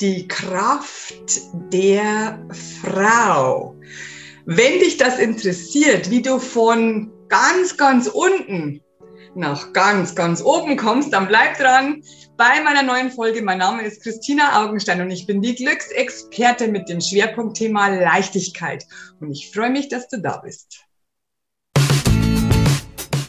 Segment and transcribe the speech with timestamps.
[0.00, 1.14] die Kraft
[1.72, 2.38] der
[2.82, 3.76] Frau.
[4.44, 8.80] Wenn dich das interessiert, wie du von ganz, ganz unten
[9.36, 12.02] nach ganz, ganz oben kommst, dann bleib dran
[12.36, 13.42] bei meiner neuen Folge.
[13.42, 18.84] Mein Name ist Christina Augenstein und ich bin die Glücksexperte mit dem Schwerpunktthema Leichtigkeit.
[19.20, 20.84] Und ich freue mich, dass du da bist.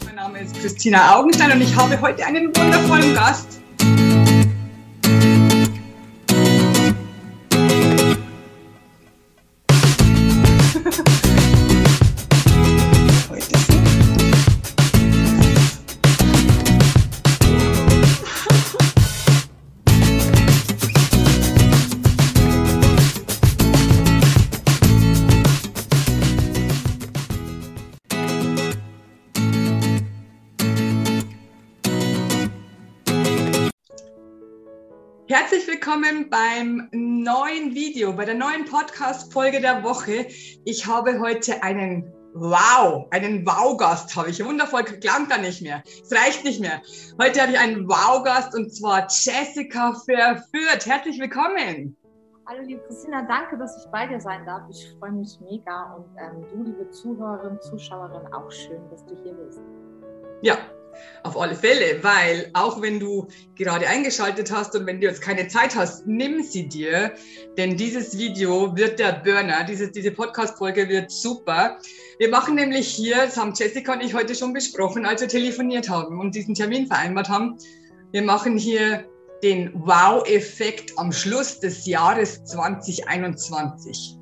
[0.06, 3.62] Mein Name ist Christina Augenstein und ich habe heute einen wundervollen Gast.
[35.46, 40.26] Herzlich willkommen beim neuen Video, bei der neuen Podcast-Folge der Woche.
[40.66, 44.44] Ich habe heute einen Wow, einen Wow-Gast habe ich.
[44.44, 45.84] Wundervoll, klang da nicht mehr.
[45.86, 46.82] Es reicht nicht mehr.
[47.22, 50.84] Heute habe ich einen Wow-Gast und zwar Jessica Verführt.
[50.84, 51.96] Herzlich willkommen.
[52.48, 54.64] Hallo liebe Christina, danke, dass ich bei dir sein darf.
[54.72, 59.34] Ich freue mich mega und ähm, du, liebe Zuhörerin, Zuschauerin, auch schön, dass du hier
[59.34, 59.62] bist.
[60.42, 60.58] Ja,
[61.24, 65.48] auf alle Fälle, weil auch wenn du gerade eingeschaltet hast und wenn du jetzt keine
[65.48, 67.14] Zeit hast, nimm sie dir,
[67.58, 71.78] denn dieses Video wird der Burner, diese, diese Podcast-Folge wird super.
[72.20, 75.90] Wir machen nämlich hier, das haben Jessica und ich heute schon besprochen, als wir telefoniert
[75.90, 77.58] haben und diesen Termin vereinbart haben,
[78.12, 79.06] wir machen hier
[79.44, 84.18] den Wow-Effekt am Schluss des Jahres 2021.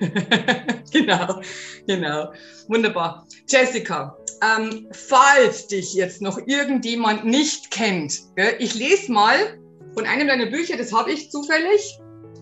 [0.92, 1.40] genau,
[1.86, 2.32] genau.
[2.68, 3.26] Wunderbar.
[3.48, 9.36] Jessica, ähm, falls dich jetzt noch irgendjemand nicht kennt, gell, ich lese mal
[9.94, 11.98] von einem deiner Bücher, das habe ich zufällig,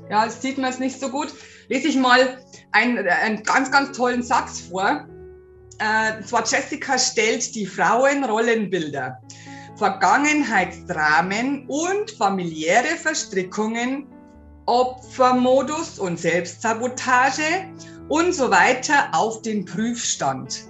[0.08, 1.28] ja, das sieht man es nicht so gut,
[1.68, 2.42] lese ich mal
[2.72, 5.06] einen, einen ganz, ganz tollen Satz vor.
[5.78, 9.20] Äh, zwar Jessica stellt die Frauenrollenbilder,
[9.76, 14.06] Vergangenheitsdramen und familiäre Verstrickungen,
[14.66, 17.66] Opfermodus und Selbstsabotage
[18.08, 20.69] und so weiter auf den Prüfstand.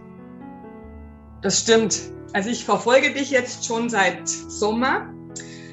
[1.43, 2.01] Das stimmt.
[2.33, 5.13] Also ich verfolge dich jetzt schon seit Sommer.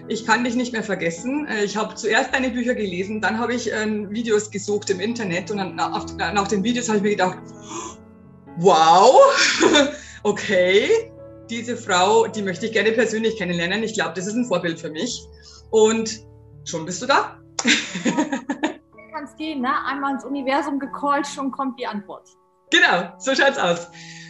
[0.08, 1.46] Ich kann dich nicht mehr vergessen.
[1.48, 5.52] Äh, ich habe zuerst deine Bücher gelesen, dann habe ich äh, Videos gesucht im Internet
[5.52, 7.38] und dann nach, nach den Videos habe ich mir gedacht,
[8.58, 9.20] wow,
[10.24, 11.12] okay,
[11.50, 13.84] diese Frau, die möchte ich gerne persönlich kennenlernen.
[13.84, 15.22] Ich glaube, das ist ein Vorbild für mich.
[15.72, 16.22] Und
[16.64, 17.40] schon bist du da.
[19.14, 19.72] Kann es gehen, ne?
[19.86, 22.30] Einmal ins Universum gecallt, schon kommt die Antwort.
[22.72, 23.88] Genau, so schaut's aus.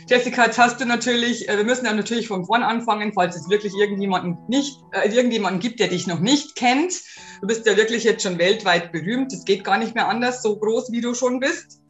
[0.09, 3.49] Jessica, jetzt hast du natürlich, äh, wir müssen ja natürlich von vorn anfangen, falls es
[3.49, 7.01] wirklich irgendjemanden nicht, äh, irgendjemanden gibt, der dich noch nicht kennt.
[7.41, 9.33] Du bist ja wirklich jetzt schon weltweit berühmt.
[9.33, 11.81] Es geht gar nicht mehr anders, so groß wie du schon bist.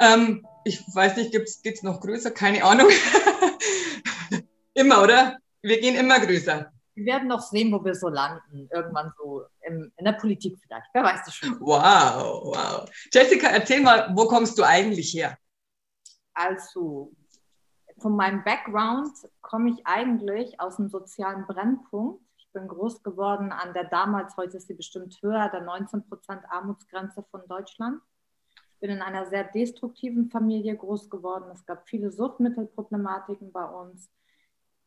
[0.00, 2.30] Ähm, ich weiß nicht, gibt's, geht's noch größer?
[2.30, 2.88] Keine Ahnung.
[4.74, 5.36] immer, oder?
[5.60, 6.72] Wir gehen immer größer.
[6.94, 8.70] Wir werden noch sehen, wo wir so landen.
[8.72, 10.86] Irgendwann so in, in der Politik vielleicht.
[10.94, 11.60] Wer weiß das schon.
[11.60, 12.90] Wow, wow.
[13.12, 15.36] Jessica, erzähl mal, wo kommst du eigentlich her?
[16.32, 17.12] Also,
[18.00, 19.12] von meinem Background
[19.42, 22.22] komme ich eigentlich aus einem sozialen Brennpunkt.
[22.38, 26.02] Ich bin groß geworden an der damals, heute ist sie bestimmt höher, der 19%
[26.48, 28.00] Armutsgrenze von Deutschland.
[28.74, 31.50] Ich bin in einer sehr destruktiven Familie groß geworden.
[31.52, 34.10] Es gab viele Suchtmittelproblematiken bei uns.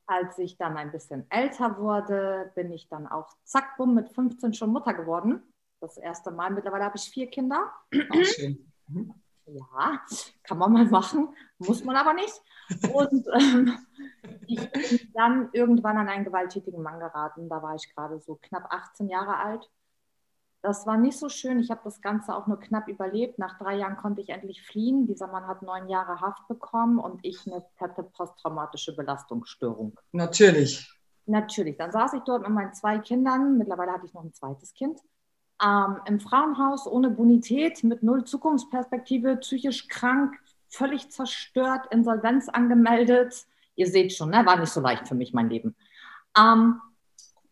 [0.06, 4.53] Als ich dann ein bisschen älter wurde, bin ich dann auch zack, bumm, mit 15
[4.53, 5.41] schon Mutter geworden.
[5.79, 6.50] Das erste Mal.
[6.50, 7.72] Mittlerweile habe ich vier Kinder.
[8.09, 8.72] Ach, schön.
[8.88, 9.13] Mhm.
[9.45, 10.01] Ja,
[10.43, 12.41] kann man mal machen, muss man aber nicht.
[12.93, 13.77] Und ähm,
[14.47, 17.49] ich bin dann irgendwann an einen gewalttätigen Mann geraten.
[17.49, 19.69] Da war ich gerade so knapp 18 Jahre alt.
[20.61, 21.59] Das war nicht so schön.
[21.59, 23.37] Ich habe das Ganze auch nur knapp überlebt.
[23.37, 25.07] Nach drei Jahren konnte ich endlich fliehen.
[25.07, 29.99] Dieser Mann hat neun Jahre Haft bekommen und ich eine fette posttraumatische Belastungsstörung.
[30.13, 30.89] Natürlich.
[31.25, 31.77] Natürlich.
[31.77, 33.57] Dann saß ich dort mit meinen zwei Kindern.
[33.57, 34.99] Mittlerweile hatte ich noch ein zweites Kind
[35.64, 40.35] ähm, im Frauenhaus ohne Bonität, mit null Zukunftsperspektive, psychisch krank,
[40.67, 43.46] völlig zerstört, Insolvenz angemeldet.
[43.76, 44.46] Ihr seht schon, ne?
[44.46, 45.76] war nicht so leicht für mich, mein Leben.
[46.38, 46.82] Ähm,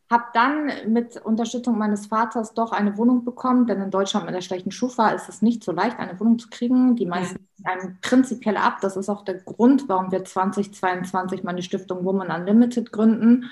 [0.10, 4.42] habe dann mit Unterstützung meines Vaters doch eine Wohnung bekommen, denn in Deutschland mit der
[4.42, 6.98] schlechten Schufa ist es nicht so leicht, eine Wohnung zu kriegen.
[6.98, 8.80] Die meisten einem prinzipiell ab.
[8.82, 13.50] Das ist auch der Grund, warum wir 2022 meine Stiftung Woman Unlimited gründen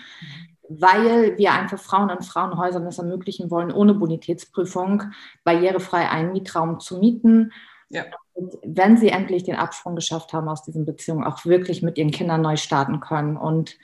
[0.70, 5.04] weil wir einfach Frauen in Frauenhäusern es ermöglichen wollen, ohne Bonitätsprüfung
[5.44, 7.52] barrierefrei einen Mietraum zu mieten.
[7.90, 8.04] Ja.
[8.34, 12.12] Und wenn sie endlich den Absprung geschafft haben aus diesen Beziehungen, auch wirklich mit ihren
[12.12, 13.36] Kindern neu starten können.
[13.36, 13.78] Und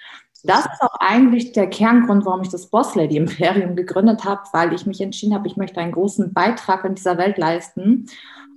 [0.43, 4.73] Das ist auch eigentlich der Kerngrund, warum ich das Boss Lady Imperium gegründet habe, weil
[4.73, 8.07] ich mich entschieden habe, ich möchte einen großen Beitrag in dieser Welt leisten.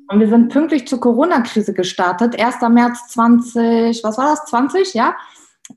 [0.09, 2.39] Und wir sind pünktlich zur Corona-Krise gestartet.
[2.39, 2.61] 1.
[2.71, 4.45] März 20, was war das?
[4.47, 5.17] 20, ja?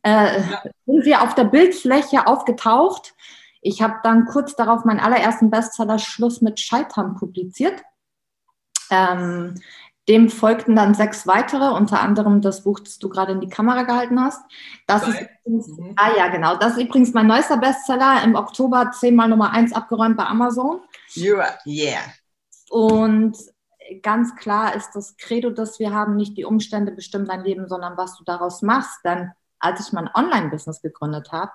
[0.03, 0.63] Äh, ja.
[0.85, 3.13] Sind wir auf der Bildfläche aufgetaucht.
[3.61, 7.81] Ich habe dann kurz darauf meinen allerersten Bestseller Schluss mit Scheitern publiziert.
[8.89, 9.55] Ähm,
[10.09, 13.83] dem folgten dann sechs weitere, unter anderem das Buch, das du gerade in die Kamera
[13.83, 14.41] gehalten hast.
[14.87, 15.93] Das ist übrigens, mhm.
[15.95, 16.57] ah ja, genau.
[16.57, 20.81] Das ist übrigens mein neuester Bestseller im Oktober zehnmal Nummer eins abgeräumt bei Amazon.
[21.15, 21.99] Yeah.
[22.69, 23.37] Und
[24.01, 27.95] ganz klar ist das Credo, das wir haben, nicht die Umstände bestimmen dein Leben, sondern
[27.95, 29.05] was du daraus machst.
[29.05, 29.31] Denn
[29.61, 31.51] als ich mein Online-Business gegründet habe,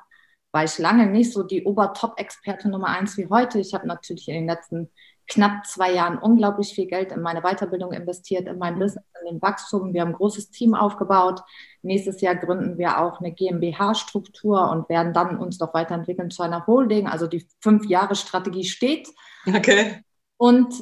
[0.53, 3.59] war ich lange nicht so die Ober-Top-Experte Nummer eins wie heute.
[3.59, 4.91] Ich habe natürlich in den letzten
[5.29, 8.79] knapp zwei Jahren unglaublich viel Geld in meine Weiterbildung investiert, in mein.
[8.79, 9.93] Business, in den Wachstum.
[9.93, 11.43] Wir haben ein großes Team aufgebaut.
[11.83, 16.67] Nächstes Jahr gründen wir auch eine GmbH-Struktur und werden dann uns noch weiterentwickeln zu einer
[16.67, 17.09] Holding.
[17.09, 19.09] Also die Fünf-Jahre-Strategie steht.
[19.47, 20.05] Okay.
[20.37, 20.75] Und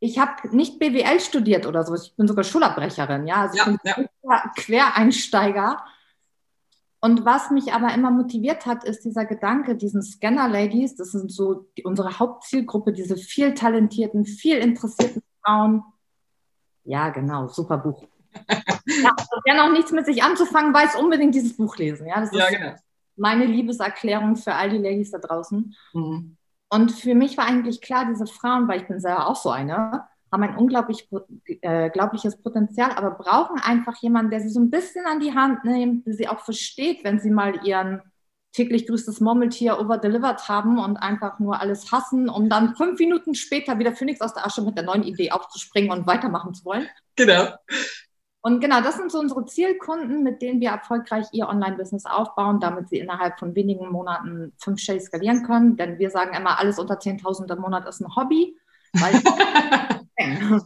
[0.00, 1.94] ich habe nicht BWL studiert oder so.
[1.94, 3.26] Ich bin sogar Schulabbrecherin.
[3.26, 4.52] Ja, also ja, ich bin ja.
[4.56, 5.84] Quereinsteiger.
[7.00, 11.68] Und was mich aber immer motiviert hat, ist dieser Gedanke, diesen Scanner-Ladies, das sind so
[11.76, 15.84] die, unsere Hauptzielgruppe, diese viel talentierten, viel interessierten Frauen.
[16.84, 18.04] Ja, genau, super Buch.
[18.48, 22.08] ja, also wer noch nichts mit sich anzufangen weiß, unbedingt dieses Buch lesen.
[22.08, 22.74] Ja, das ist ja, genau.
[23.16, 25.74] meine Liebeserklärung für all die Ladies da draußen.
[25.92, 26.36] Mhm.
[26.68, 30.04] Und für mich war eigentlich klar, diese Frauen, weil ich bin selber auch so eine,
[30.30, 31.08] haben ein unglaublich,
[31.62, 35.64] äh, unglaubliches Potenzial, aber brauchen einfach jemanden, der sie so ein bisschen an die Hand
[35.64, 38.02] nimmt, der sie auch versteht, wenn sie mal ihren
[38.52, 43.78] täglich grüßtes Murmeltier overdelivered haben und einfach nur alles hassen, um dann fünf Minuten später
[43.78, 46.88] wieder Phoenix aus der Asche mit der neuen Idee aufzuspringen und weitermachen zu wollen.
[47.16, 47.48] Genau.
[48.40, 52.88] Und genau, das sind so unsere Zielkunden, mit denen wir erfolgreich ihr Online-Business aufbauen, damit
[52.88, 55.76] sie innerhalb von wenigen Monaten fünfstellig skalieren können.
[55.76, 58.56] Denn wir sagen immer, alles unter 10.000 im Monat ist ein Hobby.
[58.92, 59.14] Weil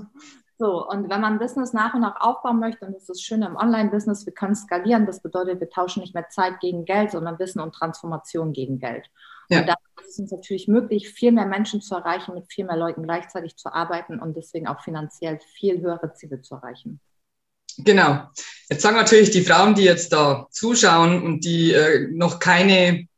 [0.58, 3.46] so, und wenn man Business nach und nach aufbauen möchte, und das ist das Schöne
[3.46, 5.06] im Online-Business, wir können skalieren.
[5.06, 9.10] Das bedeutet, wir tauschen nicht mehr Zeit gegen Geld, sondern Wissen und Transformation gegen Geld.
[9.48, 9.60] Ja.
[9.60, 12.76] Und da ist es uns natürlich möglich, viel mehr Menschen zu erreichen, mit viel mehr
[12.76, 17.00] Leuten gleichzeitig zu arbeiten und deswegen auch finanziell viel höhere Ziele zu erreichen.
[17.78, 18.28] Genau.
[18.68, 23.08] Jetzt sagen natürlich die Frauen, die jetzt da zuschauen und die äh, noch keine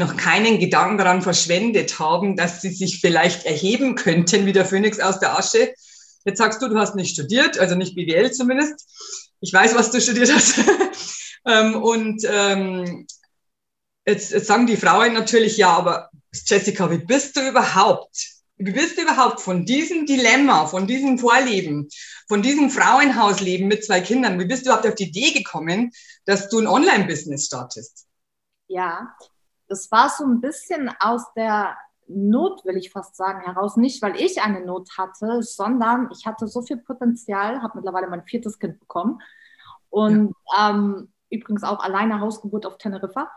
[0.00, 4.98] noch keinen Gedanken daran verschwendet haben, dass sie sich vielleicht erheben könnten wie der Phönix
[4.98, 5.72] aus der Asche.
[6.24, 8.86] Jetzt sagst du, du hast nicht studiert, also nicht BWL zumindest.
[9.40, 10.58] Ich weiß, was du studiert hast.
[11.46, 13.06] Ähm, und ähm,
[14.06, 18.14] jetzt, jetzt sagen die Frauen natürlich, ja, aber Jessica, wie bist du überhaupt?
[18.56, 21.88] Wie bist du überhaupt von diesem Dilemma, von diesem Vorleben,
[22.28, 25.92] von diesem Frauenhausleben mit zwei Kindern, wie bist du überhaupt auf die Idee gekommen,
[26.26, 28.06] dass du ein Online-Business startest?
[28.68, 29.16] Ja,
[29.70, 31.76] das war so ein bisschen aus der
[32.08, 33.76] Not, will ich fast sagen, heraus.
[33.76, 38.24] Nicht, weil ich eine Not hatte, sondern ich hatte so viel Potenzial, habe mittlerweile mein
[38.24, 39.20] viertes Kind bekommen
[39.88, 40.70] und ja.
[40.70, 43.30] ähm, übrigens auch alleine Hausgeburt auf Teneriffa.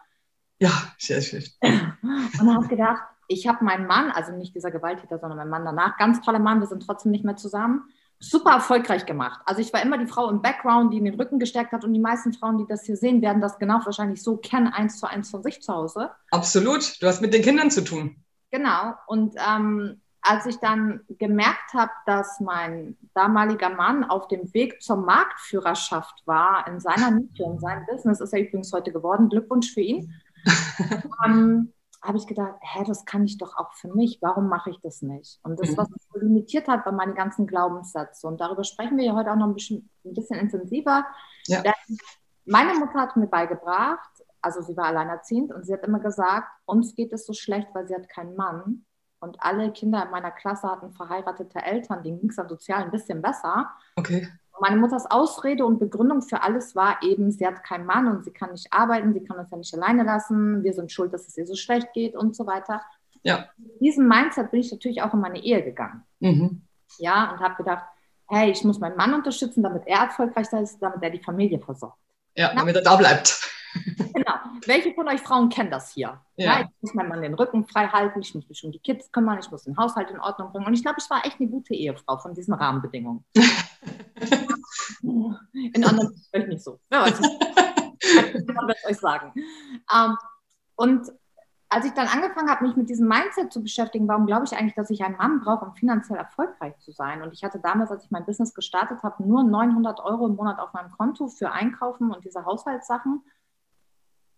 [0.60, 1.44] Ja, sehr schön.
[1.62, 5.98] Und habe gedacht, ich habe meinen Mann, also nicht dieser Gewalttäter, sondern mein Mann danach,
[5.98, 7.90] ganz toller Mann, wir sind trotzdem nicht mehr zusammen
[8.24, 9.42] super erfolgreich gemacht.
[9.46, 11.94] Also ich war immer die Frau im Background, die in den Rücken gestärkt hat und
[11.94, 15.08] die meisten Frauen, die das hier sehen, werden das genau wahrscheinlich so kennen, eins zu
[15.08, 16.12] eins von sich zu Hause.
[16.32, 18.16] Absolut, du hast mit den Kindern zu tun.
[18.52, 24.82] Genau, und ähm, als ich dann gemerkt habe, dass mein damaliger Mann auf dem Weg
[24.82, 29.74] zur Marktführerschaft war in seiner Nische, in seinem Business, ist er übrigens heute geworden, Glückwunsch
[29.74, 30.14] für ihn.
[31.26, 31.73] ähm,
[32.04, 35.02] habe ich gedacht, hä, das kann ich doch auch für mich, warum mache ich das
[35.02, 35.40] nicht?
[35.44, 35.78] Und das, mhm.
[35.78, 38.28] was mich so limitiert hat, waren meine ganzen Glaubenssätze.
[38.28, 41.06] Und darüber sprechen wir ja heute auch noch ein bisschen, ein bisschen intensiver.
[41.48, 41.64] Ja.
[42.46, 44.10] meine Mutter hat mir beigebracht,
[44.42, 47.88] also sie war alleinerziehend und sie hat immer gesagt, uns geht es so schlecht, weil
[47.88, 48.86] sie hat keinen Mann.
[49.20, 52.92] Und alle Kinder in meiner Klasse hatten verheiratete Eltern, denen ging es dann sozial ein
[52.92, 53.70] bisschen besser.
[53.96, 54.28] Okay
[54.60, 58.32] meine Mutters Ausrede und Begründung für alles war eben, sie hat keinen Mann und sie
[58.32, 61.38] kann nicht arbeiten, sie kann uns ja nicht alleine lassen, wir sind schuld, dass es
[61.38, 62.82] ihr so schlecht geht und so weiter.
[63.24, 63.50] Ja.
[63.58, 66.04] Mit diesem Mindset bin ich natürlich auch in meine Ehe gegangen.
[66.20, 66.62] Mhm.
[67.00, 67.86] Ja, und habe gedacht,
[68.28, 71.98] hey, ich muss meinen Mann unterstützen, damit er erfolgreich ist, damit er die Familie versorgt.
[72.36, 73.53] Ja, damit er da bleibt.
[74.14, 74.34] Genau.
[74.68, 76.22] Welche von euch Frauen kennen das hier?
[76.36, 76.60] Ja.
[76.60, 76.62] ja.
[76.62, 79.40] ich muss meinem Mann den Rücken frei halten, ich muss mich um die Kids kümmern,
[79.40, 80.68] ich muss den Haushalt in Ordnung bringen.
[80.68, 83.26] Und ich glaube, ich war echt eine gute Ehefrau von diesen Rahmenbedingungen.
[85.02, 86.80] in anderen vielleicht nicht so.
[86.92, 87.54] Ja, weiß ich
[88.04, 89.34] kann euch sagen.
[89.94, 90.18] Ähm,
[90.76, 91.12] und
[91.70, 94.76] als ich dann angefangen habe, mich mit diesem Mindset zu beschäftigen, warum glaube ich eigentlich,
[94.76, 97.24] dass ich einen Mann brauche, um finanziell erfolgreich zu sein?
[97.24, 100.60] Und ich hatte damals, als ich mein Business gestartet habe, nur 900 Euro im Monat
[100.60, 103.24] auf meinem Konto für Einkaufen und diese Haushaltssachen.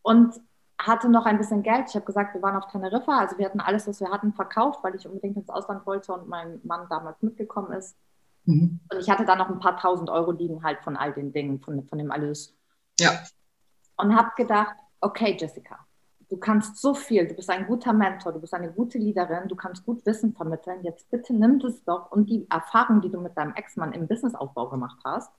[0.06, 0.40] Und
[0.78, 1.90] hatte noch ein bisschen Geld.
[1.90, 4.84] Ich habe gesagt, wir waren auf Teneriffa, also wir hatten alles, was wir hatten, verkauft,
[4.84, 7.98] weil ich unbedingt ins Ausland wollte und mein Mann damals mitgekommen ist.
[8.46, 8.80] Mhm.
[8.92, 11.60] Und ich hatte da noch ein paar tausend Euro liegen halt von all den Dingen,
[11.60, 12.56] von, von dem alles.
[13.00, 13.24] Ja.
[13.98, 15.80] Und habe gedacht, okay, Jessica,
[16.30, 19.56] du kannst so viel, du bist ein guter Mentor, du bist eine gute Leaderin, du
[19.56, 20.84] kannst gut Wissen vermitteln.
[20.84, 24.70] Jetzt bitte nimm das doch und die Erfahrung, die du mit deinem Ex-Mann im Businessaufbau
[24.70, 25.32] gemacht hast,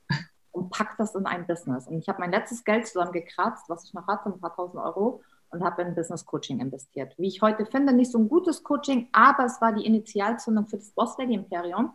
[0.57, 1.87] und pack das in ein Business.
[1.87, 5.23] Und ich habe mein letztes Geld zusammengekratzt, was ich noch hatte, ein paar tausend Euro,
[5.51, 7.15] und habe in Business Coaching investiert.
[7.19, 10.77] Wie ich heute finde, nicht so ein gutes Coaching, aber es war die Initialzündung für
[10.77, 11.93] das Boss Lady Imperium.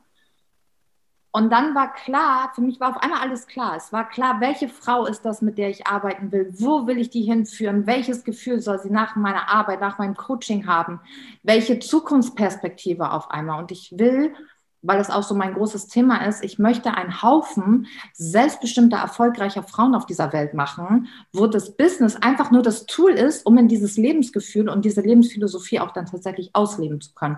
[1.34, 3.75] Und dann war klar, für mich war auf einmal alles klar.
[3.77, 6.53] Es war klar, welche Frau ist das, mit der ich arbeiten will?
[6.58, 7.88] Wo will ich die hinführen?
[7.88, 11.00] Welches Gefühl soll sie nach meiner Arbeit, nach meinem Coaching haben?
[11.41, 13.60] Welche Zukunftsperspektive auf einmal?
[13.60, 14.34] Und ich will,
[14.81, 19.95] weil es auch so mein großes Thema ist, ich möchte einen Haufen selbstbestimmter, erfolgreicher Frauen
[19.95, 23.97] auf dieser Welt machen, wo das Business einfach nur das Tool ist, um in dieses
[23.97, 27.38] Lebensgefühl und diese Lebensphilosophie auch dann tatsächlich ausleben zu können.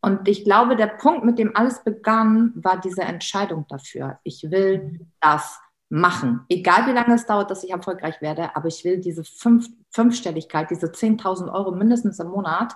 [0.00, 4.18] Und ich glaube, der Punkt, mit dem alles begann, war diese Entscheidung dafür.
[4.24, 6.40] Ich will das machen.
[6.48, 10.70] Egal wie lange es dauert, dass ich erfolgreich werde, aber ich will diese Fünf Fünfstelligkeit,
[10.70, 12.74] diese 10.000 Euro mindestens im Monat.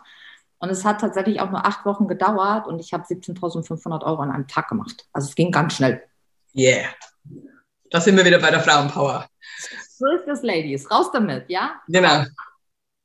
[0.59, 4.31] Und es hat tatsächlich auch nur acht Wochen gedauert und ich habe 17.500 Euro an
[4.31, 5.07] einem Tag gemacht.
[5.13, 6.03] Also es ging ganz schnell.
[6.55, 6.89] Yeah.
[7.91, 9.29] Da sind wir wieder bei der Frauenpower.
[9.89, 10.91] So ist das, Ladies.
[10.91, 11.81] Raus damit, ja?
[11.89, 12.25] Genau.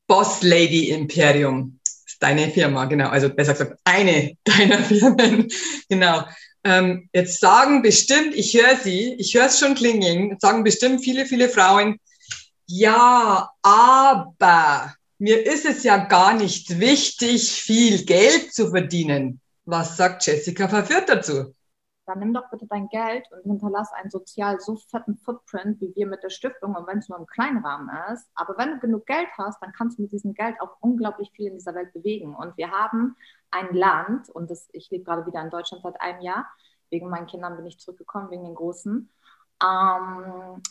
[0.08, 1.80] Boss Lady Imperium
[2.22, 5.52] deine Firma, genau, also besser gesagt, eine deiner Firmen,
[5.90, 6.24] genau.
[6.64, 11.26] Ähm, jetzt sagen bestimmt, ich höre sie, ich höre es schon klingeln, sagen bestimmt viele,
[11.26, 12.00] viele Frauen,
[12.68, 19.40] ja, aber mir ist es ja gar nicht wichtig, viel Geld zu verdienen.
[19.66, 21.54] Was sagt Jessica Verführt dazu?
[22.12, 26.08] dann nimm doch bitte dein Geld und hinterlass einen sozial so fetten Footprint wie wir
[26.08, 28.28] mit der Stiftung und wenn es nur im kleinen Rahmen ist.
[28.36, 31.48] Aber wenn du genug Geld hast, dann kannst du mit diesem Geld auch unglaublich viel
[31.48, 32.36] in dieser Welt bewegen.
[32.36, 33.16] Und wir haben
[33.52, 36.48] ein Land, und das, ich lebe gerade wieder in Deutschland seit einem Jahr,
[36.90, 39.10] wegen meinen Kindern bin ich zurückgekommen, wegen den Großen.
[39.64, 40.62] Ähm,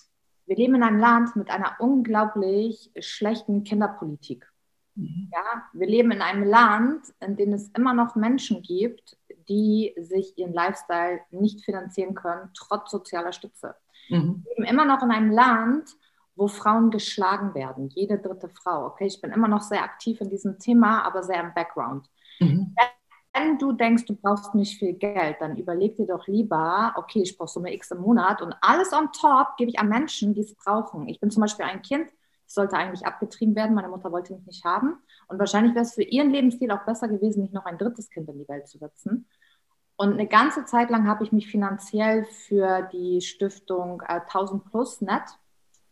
[0.50, 4.50] wir leben in einem Land mit einer unglaublich schlechten Kinderpolitik.
[4.96, 5.30] Mhm.
[5.32, 9.16] Ja, wir leben in einem Land, in dem es immer noch Menschen gibt,
[9.48, 13.76] die sich ihren Lifestyle nicht finanzieren können, trotz sozialer Stütze.
[14.08, 14.44] Mhm.
[14.44, 15.88] Wir leben immer noch in einem Land,
[16.34, 18.86] wo Frauen geschlagen werden, jede dritte Frau.
[18.86, 22.08] Okay, ich bin immer noch sehr aktiv in diesem Thema, aber sehr im Background.
[22.40, 22.74] Mhm.
[23.32, 27.38] Wenn du denkst, du brauchst nicht viel Geld, dann überleg dir doch lieber, okay, ich
[27.38, 30.54] brauche Summe X im Monat und alles on top gebe ich an Menschen, die es
[30.54, 31.08] brauchen.
[31.08, 34.44] Ich bin zum Beispiel ein Kind, ich sollte eigentlich abgetrieben werden, meine Mutter wollte mich
[34.46, 34.98] nicht haben.
[35.28, 38.28] Und wahrscheinlich wäre es für ihren Lebensstil auch besser gewesen, nicht noch ein drittes Kind
[38.28, 39.28] in die Welt zu setzen.
[39.94, 45.00] Und eine ganze Zeit lang habe ich mich finanziell für die Stiftung äh, 1000 Plus
[45.02, 45.22] Net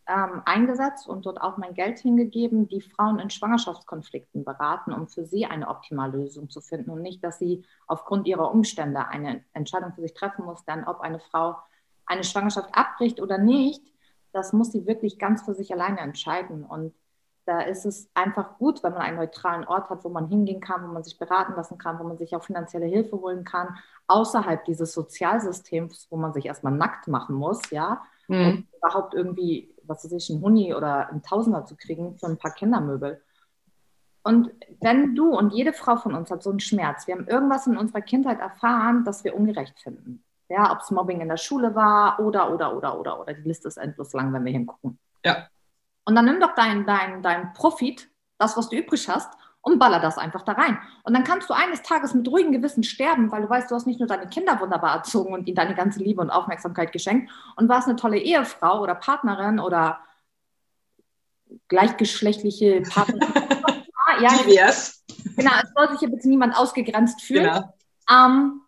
[0.09, 5.23] ähm, eingesetzt und dort auch mein Geld hingegeben, die Frauen in Schwangerschaftskonflikten beraten, um für
[5.23, 9.93] sie eine optimale Lösung zu finden und nicht, dass sie aufgrund ihrer Umstände eine Entscheidung
[9.93, 11.57] für sich treffen muss, dann ob eine Frau
[12.07, 13.83] eine Schwangerschaft abbricht oder nicht,
[14.33, 16.65] das muss sie wirklich ganz für sich alleine entscheiden.
[16.65, 16.93] Und
[17.45, 20.83] da ist es einfach gut, wenn man einen neutralen Ort hat, wo man hingehen kann,
[20.83, 24.65] wo man sich beraten lassen kann, wo man sich auch finanzielle Hilfe holen kann, außerhalb
[24.65, 28.47] dieses Sozialsystems, wo man sich erstmal nackt machen muss, ja, mhm.
[28.47, 32.37] um überhaupt irgendwie, was weiß ich, ein Huni oder ein Tausender zu kriegen für ein
[32.37, 33.21] paar Kindermöbel.
[34.23, 37.67] Und wenn du und jede Frau von uns hat so einen Schmerz, wir haben irgendwas
[37.67, 40.23] in unserer Kindheit erfahren, das wir ungerecht finden.
[40.49, 43.33] Ja, ob es Mobbing in der Schule war oder, oder, oder, oder, oder.
[43.33, 44.99] Die Liste ist endlos lang, wenn wir hingucken.
[45.23, 45.47] Ja.
[46.05, 49.31] Und dann nimm doch dein, dein, dein Profit, das, was du übrig hast,
[49.61, 50.79] und baller das einfach da rein.
[51.03, 53.87] Und dann kannst du eines Tages mit ruhigem Gewissen sterben, weil du weißt, du hast
[53.87, 57.67] nicht nur deine Kinder wunderbar erzogen und ihnen deine ganze Liebe und Aufmerksamkeit geschenkt und
[57.67, 59.99] warst eine tolle Ehefrau oder Partnerin oder
[61.67, 63.33] gleichgeschlechtliche Partnerin.
[64.21, 65.03] ja, Divers.
[65.35, 67.51] Genau, es soll sich hier bitte niemand ausgegrenzt fühlen.
[67.51, 67.73] Genau.
[68.09, 68.61] Ähm,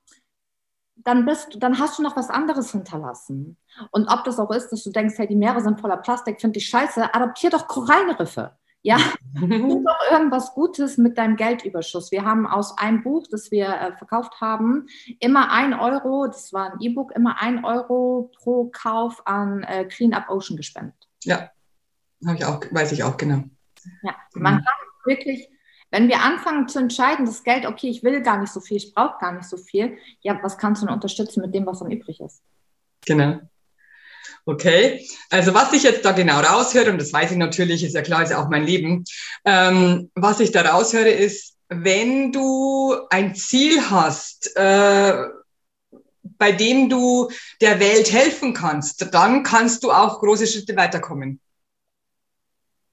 [0.96, 3.58] dann, bist, dann hast du noch was anderes hinterlassen.
[3.92, 6.60] Und ob das auch ist, dass du denkst, hey, die Meere sind voller Plastik, finde
[6.60, 8.56] ich scheiße, adoptier doch Korallenriffe.
[8.84, 8.98] Ja,
[9.38, 12.12] tu doch irgendwas Gutes mit deinem Geldüberschuss.
[12.12, 14.88] Wir haben aus einem Buch, das wir äh, verkauft haben,
[15.20, 20.14] immer ein Euro, das war ein E-Book, immer ein Euro pro Kauf an äh, Clean
[20.14, 20.96] Up Ocean gespendet.
[21.24, 21.52] Ja,
[22.36, 23.44] ich auch, weiß ich auch genau.
[24.02, 25.48] Ja, man kann wirklich
[25.92, 28.94] wenn wir anfangen zu entscheiden, das Geld, okay, ich will gar nicht so viel, ich
[28.94, 31.92] brauche gar nicht so viel, ja, was kannst du denn unterstützen mit dem, was dann
[31.92, 32.42] übrig ist?
[33.06, 33.42] Genau.
[34.46, 38.02] Okay, also was ich jetzt da genau raushöre, und das weiß ich natürlich, ist ja
[38.02, 39.04] klar, ist ja auch mein Leben,
[39.46, 45.26] ähm, was ich da raushöre, ist, wenn du ein Ziel hast, äh,
[46.22, 47.30] bei dem du
[47.62, 51.40] der Welt helfen kannst, dann kannst du auch große Schritte weiterkommen.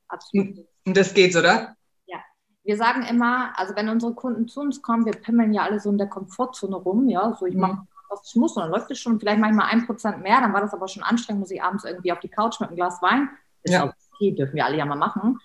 [0.09, 0.67] Absolut.
[0.85, 1.77] Und das geht's, oder?
[2.07, 2.19] Ja.
[2.63, 5.91] Wir sagen immer, also wenn unsere Kunden zu uns kommen, wir pimmeln ja alle so
[5.91, 7.61] in der Komfortzone rum, ja, so ich mhm.
[7.61, 10.53] mache was ich muss und dann läuft es schon, vielleicht manchmal ein Prozent mehr, dann
[10.53, 13.01] war das aber schon anstrengend, muss ich abends irgendwie auf die Couch mit einem Glas
[13.03, 13.29] Wein.
[13.63, 13.93] Ist ja.
[14.15, 15.39] okay, dürfen wir alle ja mal machen.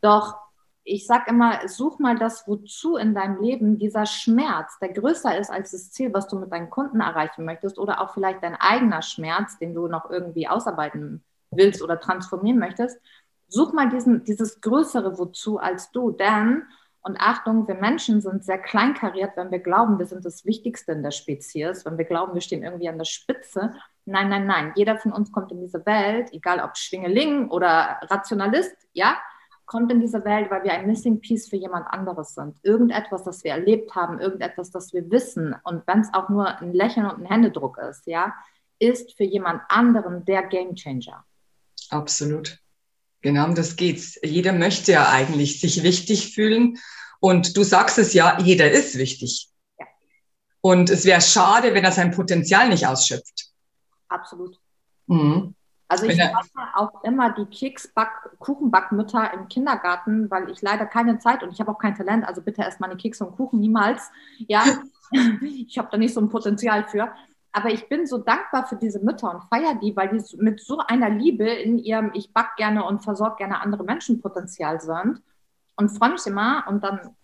[0.00, 0.44] Doch
[0.84, 5.50] ich sage immer, such mal das, wozu in deinem Leben dieser Schmerz, der größer ist
[5.50, 9.00] als das Ziel, was du mit deinen Kunden erreichen möchtest oder auch vielleicht dein eigener
[9.00, 12.98] Schmerz, den du noch irgendwie ausarbeiten willst oder transformieren möchtest.
[13.48, 16.64] Such mal diesen, dieses größere Wozu als du, denn,
[17.06, 21.02] und Achtung, wir Menschen sind sehr kleinkariert, wenn wir glauben, wir sind das Wichtigste in
[21.02, 23.74] der Spezies, wenn wir glauben, wir stehen irgendwie an der Spitze.
[24.06, 24.72] Nein, nein, nein.
[24.74, 29.18] Jeder von uns kommt in diese Welt, egal ob Schwingeling oder Rationalist, ja,
[29.66, 32.56] kommt in diese Welt, weil wir ein Missing Piece für jemand anderes sind.
[32.62, 35.54] Irgendetwas, das wir erlebt haben, irgendetwas, das wir wissen.
[35.62, 38.34] Und wenn es auch nur ein Lächeln und ein Händedruck ist, ja,
[38.78, 41.22] ist für jemand anderen der Game Changer.
[41.90, 42.63] Absolut.
[43.24, 44.20] Genau um das geht's.
[44.22, 46.76] Jeder möchte ja eigentlich sich wichtig fühlen.
[47.20, 49.48] Und du sagst es ja, jeder ist wichtig.
[49.78, 49.86] Ja.
[50.60, 53.46] Und es wäre schade, wenn er sein Potenzial nicht ausschöpft.
[54.08, 54.60] Absolut.
[55.06, 55.54] Mhm.
[55.88, 61.42] Also ich mache auch immer die Keksback, Kuchenbackmütter im Kindergarten, weil ich leider keine Zeit
[61.42, 62.28] und ich habe auch kein Talent.
[62.28, 64.10] Also bitte erst meine Kekse und Kuchen niemals.
[64.48, 64.64] Ja,
[65.40, 67.10] ich habe da nicht so ein Potenzial für.
[67.56, 70.78] Aber ich bin so dankbar für diese Mütter und feiere die, weil die mit so
[70.78, 75.22] einer Liebe in ihrem Ich back gerne und versorge gerne andere Menschen Potenzial sind.
[75.76, 77.14] Und freue mich immer und dann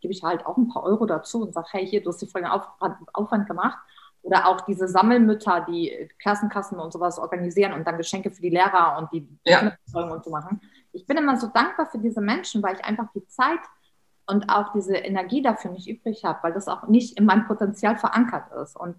[0.00, 2.26] gebe ich halt auch ein paar Euro dazu und sage, hey, hier, du hast dir
[2.26, 3.78] voll den Aufwand gemacht.
[4.22, 8.98] Oder auch diese Sammelmütter, die Klassenkassen und sowas organisieren und dann Geschenke für die Lehrer
[8.98, 9.72] und die ja.
[9.92, 10.60] und so machen.
[10.92, 13.60] Ich bin immer so dankbar für diese Menschen, weil ich einfach die Zeit
[14.26, 17.96] und auch diese Energie dafür nicht übrig habe, weil das auch nicht in meinem Potenzial
[17.96, 18.76] verankert ist.
[18.76, 18.96] Und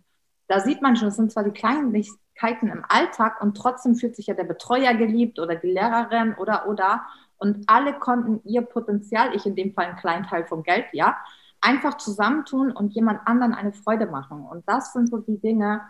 [0.50, 4.28] da sieht man schon, es sind zwar die Kleinigkeiten im Alltag und trotzdem fühlt sich
[4.28, 7.04] ja der Betreuer geliebt oder die Lehrerin oder oder.
[7.38, 11.18] Und alle konnten ihr Potenzial, ich in dem Fall einen kleinen Teil vom Geld, ja,
[11.62, 14.44] einfach zusammentun und jemand anderen eine Freude machen.
[14.44, 15.82] Und das sind so die Dinge,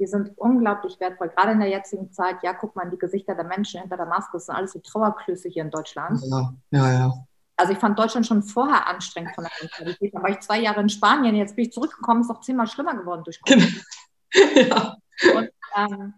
[0.00, 1.28] die sind unglaublich wertvoll.
[1.28, 4.32] Gerade in der jetzigen Zeit, ja, guck mal, die Gesichter der Menschen hinter der Maske,
[4.34, 6.20] das sind alles so Trauerklöße hier in Deutschland.
[6.24, 7.12] Ja, ja, ja.
[7.56, 10.14] Also ich fand Deutschland schon vorher anstrengend von der Mentalität.
[10.14, 12.94] Dann war ich zwei Jahre in Spanien, jetzt bin ich zurückgekommen, ist auch zehnmal schlimmer
[12.94, 13.84] geworden durch Covid.
[14.32, 14.96] ja.
[15.34, 16.14] Und ähm,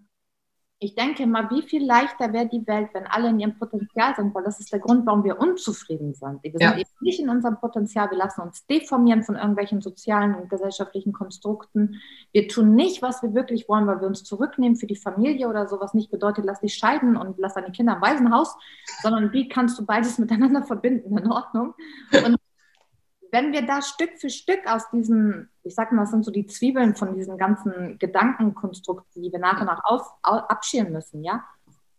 [0.83, 4.35] ich denke mal, wie viel leichter wäre die Welt, wenn alle in ihrem Potenzial sind,
[4.35, 6.43] weil das ist der Grund, warum wir unzufrieden sind.
[6.43, 6.71] Wir ja.
[6.71, 11.13] sind eben nicht in unserem Potenzial, wir lassen uns deformieren von irgendwelchen sozialen und gesellschaftlichen
[11.13, 12.01] Konstrukten.
[12.33, 15.69] Wir tun nicht, was wir wirklich wollen, weil wir uns zurücknehmen für die Familie oder
[15.69, 18.57] sowas nicht bedeutet, lass dich scheiden und lass deine Kinder im Waisenhaus,
[19.03, 21.75] sondern wie kannst du beides miteinander verbinden, in Ordnung.
[22.25, 22.40] Und
[23.33, 26.47] wenn wir da Stück für Stück aus diesen, ich sag mal, das sind so die
[26.47, 31.45] Zwiebeln von diesen ganzen Gedankenkonstrukten, die wir nach und nach auf, abschirmen müssen, ja.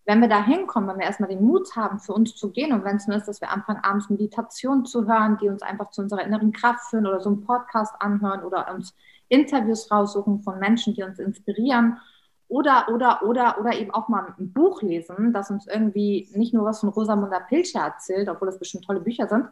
[0.05, 2.83] Wenn wir da hinkommen, wenn wir erstmal den Mut haben, für uns zu gehen und
[2.83, 6.01] wenn es nur ist, dass wir anfangen, abends Meditation zu hören, die uns einfach zu
[6.01, 8.95] unserer inneren Kraft führen oder so einen Podcast anhören oder uns
[9.29, 11.99] Interviews raussuchen von Menschen, die uns inspirieren
[12.51, 16.65] oder, oder, oder, oder eben auch mal ein Buch lesen, das uns irgendwie nicht nur
[16.65, 19.45] was von Rosamunda Pilcher erzählt, obwohl das bestimmt tolle Bücher sind,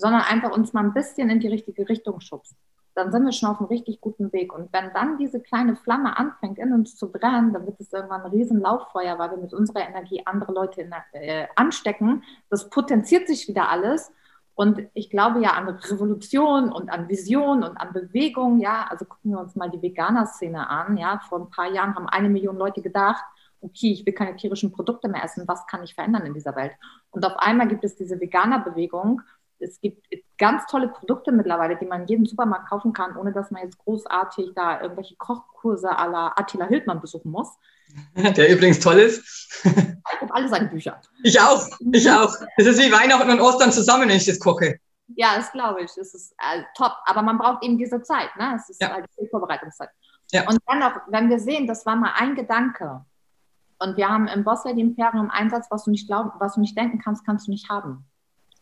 [0.00, 2.56] sondern einfach uns mal ein bisschen in die richtige Richtung schubst.
[2.94, 4.52] Dann sind wir schon auf einem richtig guten Weg.
[4.52, 8.22] Und wenn dann diese kleine Flamme anfängt, in uns zu brennen, dann wird es irgendwann
[8.22, 12.24] ein riesen Lauffeuer, weil wir mit unserer Energie andere Leute in, äh, anstecken.
[12.48, 14.10] Das potenziert sich wieder alles.
[14.54, 18.60] Und ich glaube ja an Revolution und an Vision und an Bewegung.
[18.60, 20.96] Ja, also gucken wir uns mal die Veganer-Szene an.
[20.96, 23.24] Ja, vor ein paar Jahren haben eine Million Leute gedacht,
[23.60, 25.46] okay, ich will keine tierischen Produkte mehr essen.
[25.46, 26.72] Was kann ich verändern in dieser Welt?
[27.10, 29.22] Und auf einmal gibt es diese Veganer-Bewegung
[29.60, 30.06] es gibt
[30.38, 33.78] ganz tolle Produkte mittlerweile, die man in jedem Supermarkt kaufen kann, ohne dass man jetzt
[33.78, 37.48] großartig da irgendwelche Kochkurse à la Attila Hildmann besuchen muss.
[38.36, 39.64] Der übrigens toll ist.
[39.64, 41.00] Ich habe alle seine Bücher.
[41.22, 42.34] Ich auch, ich auch.
[42.56, 44.78] Es ist wie Weihnachten und Ostern zusammen, wenn ich das koche.
[45.16, 45.90] Ja, das glaube ich.
[45.96, 46.92] Das ist äh, top.
[47.04, 48.34] Aber man braucht eben diese Zeit.
[48.36, 48.54] Ne?
[48.56, 48.92] Es ist ja.
[48.92, 49.90] halt die Vorbereitungszeit.
[50.30, 50.48] Ja.
[50.48, 53.04] Und dann auch, wenn wir sehen, das war mal ein Gedanke.
[53.78, 56.76] Und wir haben im Boss Lady Imperium Einsatz, was du nicht glauben, was du nicht
[56.76, 58.04] denken kannst, kannst du nicht haben.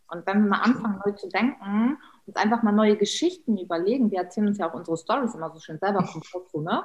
[0.09, 4.19] Und wenn wir mal anfangen, neu zu denken, uns einfach mal neue Geschichten überlegen, wir
[4.19, 6.83] erzählen uns ja auch unsere Stories immer so schön selber Komfort ne?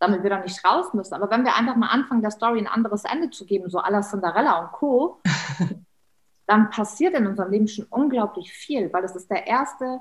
[0.00, 1.14] damit wir da nicht raus müssen.
[1.14, 3.90] Aber wenn wir einfach mal anfangen, der Story ein anderes Ende zu geben, so à
[3.90, 5.20] la Cinderella und Co.,
[6.46, 10.00] dann passiert in unserem Leben schon unglaublich viel, weil das ist der erste,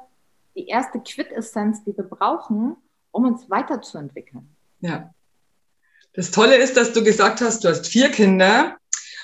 [0.56, 2.77] die erste Quintessenz, die wir brauchen,
[3.12, 4.56] um uns weiterzuentwickeln.
[4.80, 5.13] Ja.
[6.13, 8.77] Das Tolle ist, dass du gesagt hast, du hast vier Kinder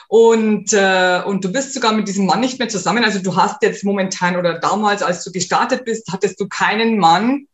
[0.08, 3.04] und, äh, und du bist sogar mit diesem Mann nicht mehr zusammen.
[3.04, 7.48] Also du hast jetzt momentan oder damals, als du gestartet bist, hattest du keinen Mann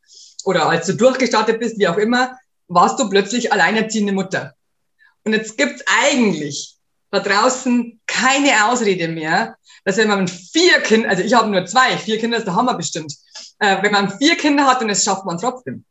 [0.43, 4.53] oder als du durchgestartet bist, wie auch immer, warst du plötzlich alleinerziehende Mutter.
[5.23, 6.75] Und jetzt gibt's eigentlich
[7.11, 11.97] da draußen keine Ausrede mehr, dass wenn man vier Kinder, also ich habe nur zwei,
[11.97, 13.13] vier Kinder ist der Hammer bestimmt,
[13.59, 15.85] äh, wenn man vier Kinder hat und es schafft man trotzdem.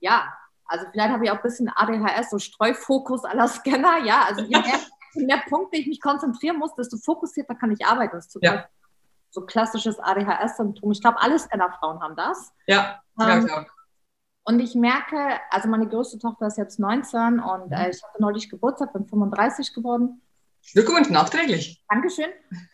[0.00, 0.32] Ja,
[0.66, 4.58] also vielleicht habe ich auch ein bisschen ADHS, so Streufokus aller Scanner, ja, also je
[4.58, 4.80] mehr,
[5.16, 8.16] je mehr Punkte ich mich konzentrieren muss, desto fokussierter kann ich arbeiten.
[8.16, 8.66] Das ist ja.
[9.30, 10.92] so klassisches ADHS-Symptom.
[10.92, 12.52] Ich glaube, alle Scannerfrauen haben das.
[12.66, 13.66] Ja, ähm, ja klar.
[14.48, 15.16] Und ich merke,
[15.50, 19.74] also meine größte Tochter ist jetzt 19 und äh, ich hatte neulich Geburtstag, bin 35
[19.74, 20.22] geworden.
[20.72, 21.84] Glückwunsch, nachträglich.
[21.88, 22.28] Dankeschön.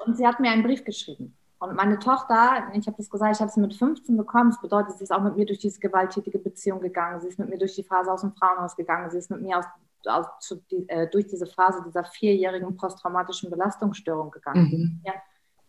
[0.05, 1.35] Und sie hat mir einen Brief geschrieben.
[1.59, 4.50] Und meine Tochter, ich habe das gesagt, ich habe sie mit 15 bekommen.
[4.50, 7.20] Das bedeutet, sie ist auch mit mir durch diese gewalttätige Beziehung gegangen.
[7.20, 9.11] Sie ist mit mir durch die Phase aus dem Frauenhaus gegangen.
[9.11, 9.64] Sie ist mit mir aus,
[10.09, 14.65] aus, zu, die, äh, durch diese Phase dieser vierjährigen posttraumatischen Belastungsstörung gegangen.
[14.65, 15.01] Mhm.
[15.05, 15.15] Ja,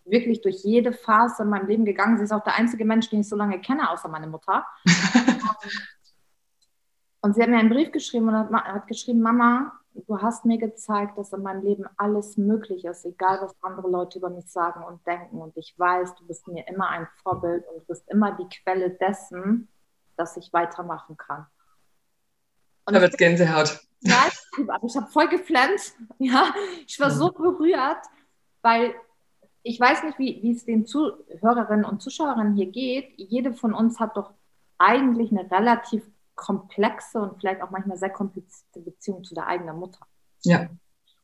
[0.06, 2.17] wirklich durch jede Phase in meinem Leben gegangen.
[2.17, 4.65] Sie ist auch der einzige Mensch, den ich so lange kenne, außer meine Mutter.
[7.22, 10.58] Und sie hat mir einen Brief geschrieben und hat, hat, geschrieben, Mama, du hast mir
[10.58, 14.84] gezeigt, dass in meinem Leben alles möglich ist, egal was andere Leute über mich sagen
[14.84, 15.38] und denken.
[15.38, 18.89] Und ich weiß, du bist mir immer ein Vorbild und du bist immer die Quelle
[18.89, 19.69] dessen,
[20.17, 21.46] dass ich weitermachen kann.
[22.86, 23.80] Und da wird Gänsehaut.
[24.06, 24.26] Ja,
[24.84, 25.94] ich, habe voll geflennt.
[26.20, 26.54] Ja,
[26.86, 28.06] ich war so berührt,
[28.62, 28.94] weil
[29.63, 33.13] ich weiß nicht, wie, wie es den Zuhörerinnen und Zuschauerinnen hier geht.
[33.18, 34.32] Jede von uns hat doch
[34.78, 36.04] eigentlich eine relativ
[36.36, 40.06] komplexe und vielleicht auch manchmal sehr komplizierte Beziehung zu der eigenen Mutter.
[40.42, 40.68] Ja.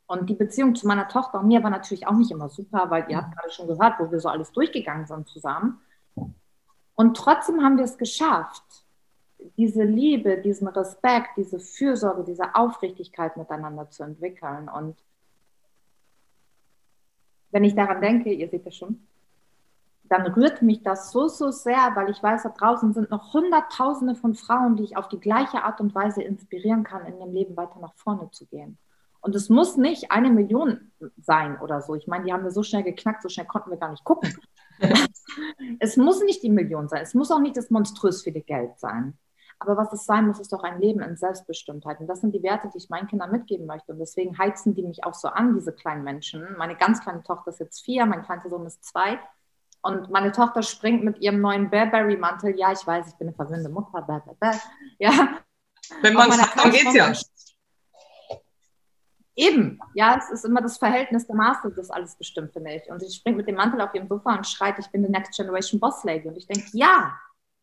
[0.08, 3.06] Und die Beziehung zu meiner Tochter und mir war natürlich auch nicht immer super, weil
[3.10, 5.82] ihr habt gerade schon gehört, wo wir so alles durchgegangen sind zusammen.
[6.96, 8.64] Und trotzdem haben wir es geschafft,
[9.58, 14.70] diese Liebe, diesen Respekt, diese Fürsorge, diese Aufrichtigkeit miteinander zu entwickeln.
[14.70, 14.98] Und
[17.52, 19.08] wenn ich daran denke, ihr seht das schon,
[20.04, 24.16] dann rührt mich das so, so sehr, weil ich weiß, da draußen sind noch Hunderttausende
[24.16, 27.56] von Frauen, die ich auf die gleiche Art und Weise inspirieren kann, in ihrem Leben
[27.56, 28.78] weiter nach vorne zu gehen.
[29.22, 31.94] Und es muss nicht eine Million sein oder so.
[31.94, 34.34] Ich meine, die haben wir so schnell geknackt, so schnell konnten wir gar nicht gucken.
[35.80, 37.04] es muss nicht die Million sein.
[37.04, 39.18] Es muss auch nicht das monströs viele Geld sein.
[39.60, 42.00] Aber was es sein muss, ist doch ein Leben in Selbstbestimmtheit.
[42.00, 43.92] Und das sind die Werte, die ich meinen Kindern mitgeben möchte.
[43.92, 46.56] Und deswegen heizen die mich auch so an, diese kleinen Menschen.
[46.58, 49.20] Meine ganz kleine Tochter ist jetzt vier, mein kleiner Sohn ist zwei.
[49.82, 52.58] Und meine Tochter springt mit ihrem neuen Burberry-Mantel.
[52.58, 54.02] Ja, ich weiß, ich bin eine verwöhnte Mutter.
[54.02, 54.58] Bäh, bäh, bäh.
[55.00, 55.40] Ja.
[56.02, 57.12] Wenn man es hat, dann geht's ja.
[59.36, 62.92] Eben, ja, es ist immer das Verhältnis der Master, das alles bestimmt, finde ich.
[62.92, 65.34] Und sie springt mit dem Mantel auf ihrem Sofa und schreit, ich bin die Next
[65.34, 66.28] Generation Boss Lady.
[66.28, 67.18] Und ich denke, ja,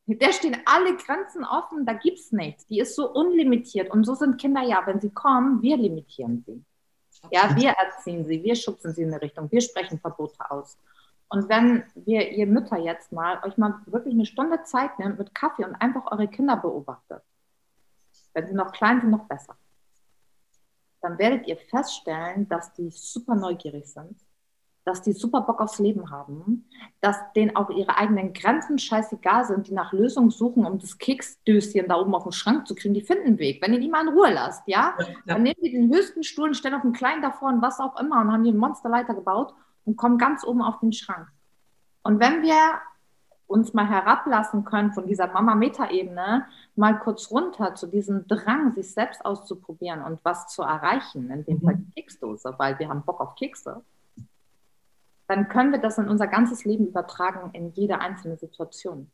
[0.07, 2.67] der stehen alle Grenzen offen, da gibt es nichts.
[2.67, 3.91] Die ist so unlimitiert.
[3.91, 6.65] Und so sind Kinder ja, wenn sie kommen, wir limitieren sie.
[7.33, 10.79] Ja, wir erziehen sie, wir schubsen sie in eine Richtung, wir sprechen Verbote aus.
[11.29, 15.35] Und wenn wir, ihr Mütter jetzt mal, euch mal wirklich eine Stunde Zeit nimmt mit
[15.35, 17.23] Kaffee und einfach eure Kinder beobachtet,
[18.33, 19.57] wenn sie noch klein sind, noch besser,
[21.01, 24.17] dann werdet ihr feststellen, dass die super neugierig sind,
[24.87, 26.65] dass die super Bock aufs Leben haben,
[27.01, 31.89] dass denen auch ihre eigenen Grenzen scheißegal sind, die nach Lösungen suchen, um das Keksdöschen
[31.89, 32.95] da oben auf dem Schrank zu kriegen.
[32.95, 34.95] Die finden einen Weg, wenn ihr die mal in Ruhe lasst, ja?
[34.97, 35.07] ja.
[35.27, 37.99] Dann nehmen die den höchsten Stuhl und stellen auf einen kleinen davor und was auch
[37.99, 41.27] immer und haben hier einen Monsterleiter gebaut und kommen ganz oben auf den Schrank.
[42.05, 42.55] Und wenn wir
[43.49, 46.47] uns mal herablassen können von dieser Mama-Meta-Ebene,
[46.77, 51.61] mal kurz runter zu diesem Drang, sich selbst auszuprobieren und was zu erreichen, in dem
[51.61, 53.83] Fall die Keksdose, weil wir haben Bock auf Kekse,
[55.29, 59.11] dann können wir das in unser ganzes Leben übertragen, in jede einzelne Situation.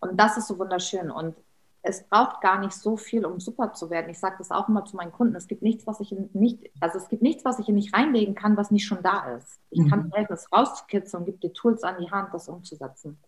[0.00, 1.10] Und das ist so wunderschön.
[1.10, 1.36] Und
[1.82, 4.08] es braucht gar nicht so viel, um super zu werden.
[4.08, 5.34] Ich sage das auch immer zu meinen Kunden.
[5.34, 8.34] Es gibt nichts, was ich nicht, also es gibt nichts, was ich in nicht reinlegen
[8.34, 9.60] kann, was nicht schon da ist.
[9.70, 9.90] Ich mhm.
[9.90, 13.18] kann helfen, es rauszukitzeln und gebe dir Tools an die Hand, das umzusetzen.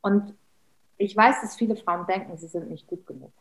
[0.00, 0.34] Und
[0.98, 3.32] ich weiß, dass viele Frauen denken, sie sind nicht gut genug.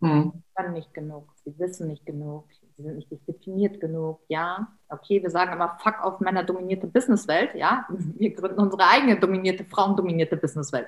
[0.00, 0.32] Mhm.
[0.34, 2.44] Sie können nicht genug, sie wissen nicht genug,
[2.80, 4.20] sie sind nicht diszipliniert genug.
[4.28, 7.54] Ja, okay, wir sagen immer, fuck auf männerdominierte Businesswelt.
[7.54, 10.86] Ja, wir gründen unsere eigene dominierte, frauendominierte Businesswelt.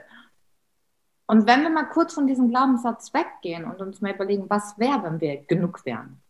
[1.27, 5.03] Und wenn wir mal kurz von diesem Glaubenssatz weggehen und uns mal überlegen, was wäre,
[5.03, 6.21] wenn wir genug wären?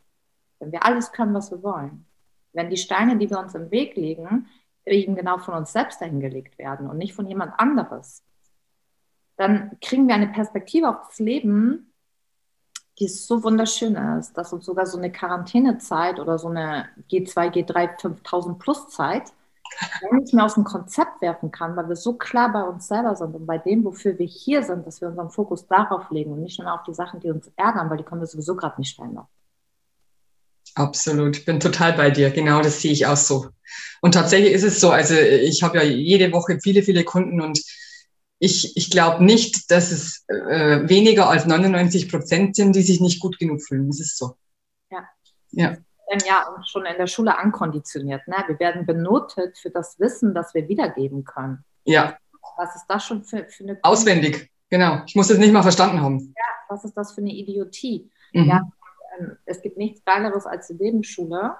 [0.58, 2.06] Wenn wir alles können, was wir wollen?
[2.52, 4.46] Wenn die Steine, die wir uns im Weg legen,
[4.84, 8.22] eben genau von uns selbst dahingelegt werden und nicht von jemand anderes,
[9.36, 11.91] dann kriegen wir eine Perspektive auf das Leben,
[12.98, 18.00] die so wunderschön ist, dass uns sogar so eine Quarantänezeit oder so eine G2, G3,
[18.00, 19.32] 5000 plus Zeit
[20.12, 23.34] nicht mehr aus dem Konzept werfen kann, weil wir so klar bei uns selber sind
[23.34, 26.58] und bei dem, wofür wir hier sind, dass wir unseren Fokus darauf legen und nicht
[26.58, 29.26] nur auf die Sachen, die uns ärgern, weil die können wir sowieso gerade nicht verändern.
[30.74, 32.30] Absolut, bin total bei dir.
[32.30, 33.48] Genau, das sehe ich auch so.
[34.00, 37.60] Und tatsächlich ist es so, also ich habe ja jede Woche viele, viele Kunden und
[38.42, 43.20] ich, ich glaube nicht, dass es äh, weniger als 99 Prozent sind, die sich nicht
[43.20, 43.86] gut genug fühlen.
[43.86, 44.34] Das ist so.
[44.90, 45.08] Ja.
[45.52, 45.76] Ja.
[46.26, 48.26] ja schon in der Schule ankonditioniert.
[48.26, 48.34] Ne?
[48.48, 51.64] Wir werden benotet für das Wissen, das wir wiedergeben können.
[51.84, 52.18] Ja.
[52.56, 53.78] Was ist das schon für, für eine...
[53.82, 55.02] Auswendig, genau.
[55.06, 56.34] Ich muss es nicht mal verstanden haben.
[56.36, 58.10] Ja, was ist das für eine Idiotie?
[58.32, 58.44] Mhm.
[58.46, 58.62] Ja,
[59.20, 61.54] ähm, es gibt nichts Geileres als die Lebensschule.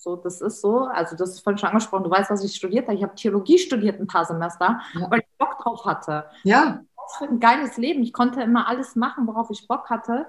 [0.00, 0.84] So, das ist so.
[0.84, 2.04] Also, das ist vorhin schon angesprochen.
[2.04, 2.96] Du weißt, was ich studiert habe.
[2.96, 5.10] Ich habe Theologie studiert ein paar Semester, ja.
[5.10, 6.26] weil ich Bock drauf hatte.
[6.44, 6.80] Ja.
[6.96, 8.02] Was für ein geiles Leben.
[8.02, 10.26] Ich konnte immer alles machen, worauf ich Bock hatte,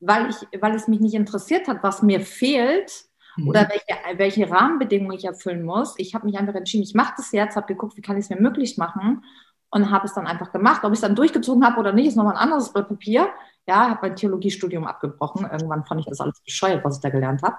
[0.00, 3.04] weil, ich, weil es mich nicht interessiert hat, was mir fehlt
[3.36, 3.48] mhm.
[3.48, 5.94] oder welche, welche Rahmenbedingungen ich erfüllen muss.
[5.98, 8.30] Ich habe mich einfach entschieden, ich mache das jetzt, habe geguckt, wie kann ich es
[8.30, 9.24] mir möglich machen
[9.70, 10.82] und habe es dann einfach gemacht.
[10.82, 13.28] Ob ich es dann durchgezogen habe oder nicht, ist nochmal ein anderes Blatt Papier.
[13.68, 15.48] Ja, habe mein Theologiestudium abgebrochen.
[15.50, 17.56] Irgendwann fand ich das alles bescheuert, was ich da gelernt habe.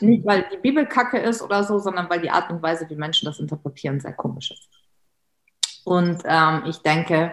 [0.00, 2.96] Nicht, weil die Bibel kacke ist oder so, sondern weil die Art und Weise, wie
[2.96, 4.68] Menschen das interpretieren, sehr komisch ist.
[5.84, 7.32] Und ähm, ich denke,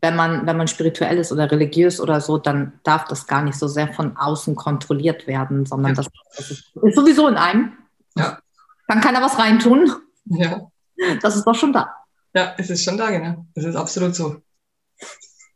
[0.00, 3.58] wenn man, wenn man spirituell ist oder religiös oder so, dann darf das gar nicht
[3.58, 5.96] so sehr von außen kontrolliert werden, sondern ja.
[5.96, 7.72] das, das ist, ist, sowieso in einem.
[8.14, 8.38] Ja.
[8.88, 9.90] Kann keiner was reintun.
[10.26, 10.68] Ja.
[11.22, 11.94] Das ist doch schon da.
[12.34, 13.46] Ja, es ist schon da, genau.
[13.54, 14.36] Es ist absolut so.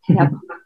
[0.07, 0.31] Ja.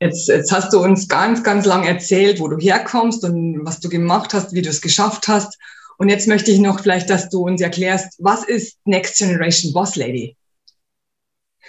[0.00, 3.88] Jetzt, jetzt hast du uns ganz, ganz lang erzählt, wo du herkommst und was du
[3.88, 5.58] gemacht hast, wie du es geschafft hast.
[5.96, 9.96] Und jetzt möchte ich noch vielleicht, dass du uns erklärst, was ist Next Generation Boss
[9.96, 10.36] Lady?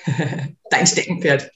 [0.70, 1.52] Dein Steckenpferd.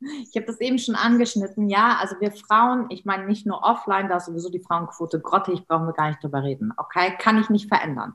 [0.00, 1.68] Ich habe das eben schon angeschnitten.
[1.68, 5.66] Ja, also wir Frauen, ich meine nicht nur offline, da ist sowieso die Frauenquote grottig,
[5.66, 6.72] brauchen wir gar nicht drüber reden.
[6.76, 8.14] Okay, kann ich nicht verändern.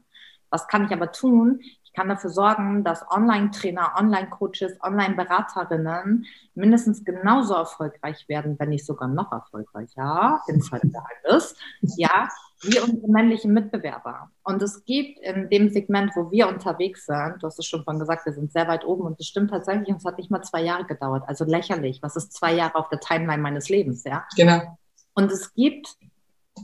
[0.50, 1.62] Was kann ich aber tun?
[2.00, 9.34] Kann dafür sorgen, dass Online-Trainer, Online-Coaches, Online-Beraterinnen mindestens genauso erfolgreich werden, wenn nicht sogar noch
[9.34, 11.58] erfolgreicher, Inside Geheimnis,
[11.98, 12.30] ja,
[12.62, 14.32] wie unsere männlichen Mitbewerber.
[14.44, 18.00] Und es gibt in dem Segment, wo wir unterwegs sind, du hast es schon von
[18.00, 20.42] gesagt, wir sind sehr weit oben und das stimmt tatsächlich, und es hat nicht mal
[20.42, 21.24] zwei Jahre gedauert.
[21.28, 22.02] Also lächerlich.
[22.02, 24.26] Was ist zwei Jahre auf der Timeline meines Lebens, ja?
[24.38, 24.78] Genau.
[25.16, 25.98] Und es gibt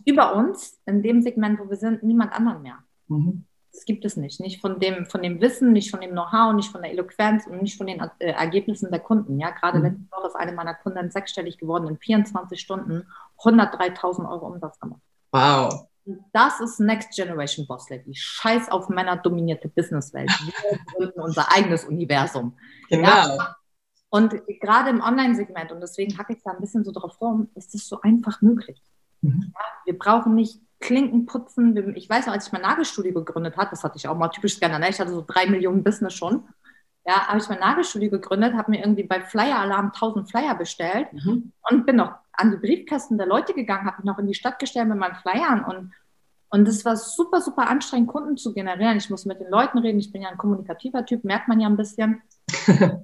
[0.05, 2.77] über uns, in dem Segment, wo wir sind, niemand anderen mehr.
[3.09, 3.43] Mhm.
[3.75, 4.39] Das gibt es nicht.
[4.39, 7.61] Nicht von dem, von dem Wissen, nicht von dem Know-how, nicht von der Eloquenz und
[7.61, 9.37] nicht von den äh, Ergebnissen der Kunden.
[9.37, 9.83] Ja, gerade mhm.
[9.83, 13.05] letzte Woche ist eine meiner Kunden sechsstellig geworden, in 24 Stunden
[13.39, 15.01] 103.000 Euro Umsatz gemacht.
[15.31, 15.87] Wow.
[16.31, 18.13] Das ist Next Generation Boss Lady.
[18.15, 20.29] Scheiß auf Männer dominierte Businesswelt.
[20.69, 22.55] Wir gründen unser eigenes Universum.
[22.89, 23.09] Genau.
[23.09, 23.55] Ja?
[24.09, 27.75] Und gerade im Online-Segment, und deswegen hacke ich da ein bisschen so drauf rum, ist
[27.75, 28.81] es so einfach möglich.
[29.19, 29.51] Mhm.
[29.53, 31.95] Ja, wir brauchen nicht Klinken putzen.
[31.95, 34.59] Ich weiß noch, als ich mein Nagelstudio gegründet habe, das hatte ich auch mal typisch
[34.59, 34.89] gerne, ne?
[34.89, 36.47] ich hatte so drei Millionen Business schon.
[37.07, 41.13] Ja, habe ich mein Nagelstudio gegründet, habe mir irgendwie bei Flyer Alarm 1000 Flyer bestellt
[41.13, 41.51] mhm.
[41.69, 44.57] und bin noch an die Briefkästen der Leute gegangen, habe mich noch in die Stadt
[44.59, 45.91] gestellt mit meinen Flyern und
[46.49, 48.95] und es war super, super anstrengend, Kunden zu generieren.
[48.97, 49.99] Ich muss mit den Leuten reden.
[49.99, 52.21] Ich bin ja ein kommunikativer Typ, merkt man ja ein bisschen.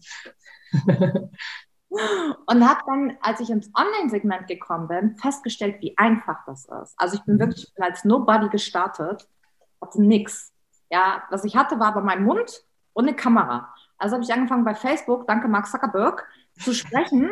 [2.52, 6.94] Und habe dann, als ich ins Online-Segment gekommen bin, festgestellt, wie einfach das ist.
[6.98, 7.40] Also ich bin mhm.
[7.40, 9.28] wirklich als Nobody gestartet,
[9.82, 10.52] hatte nichts.
[10.90, 13.74] Ja, was ich hatte, war aber mein Mund und eine Kamera.
[13.98, 16.28] Also habe ich angefangen bei Facebook, danke Mark Zuckerberg,
[16.60, 17.32] zu sprechen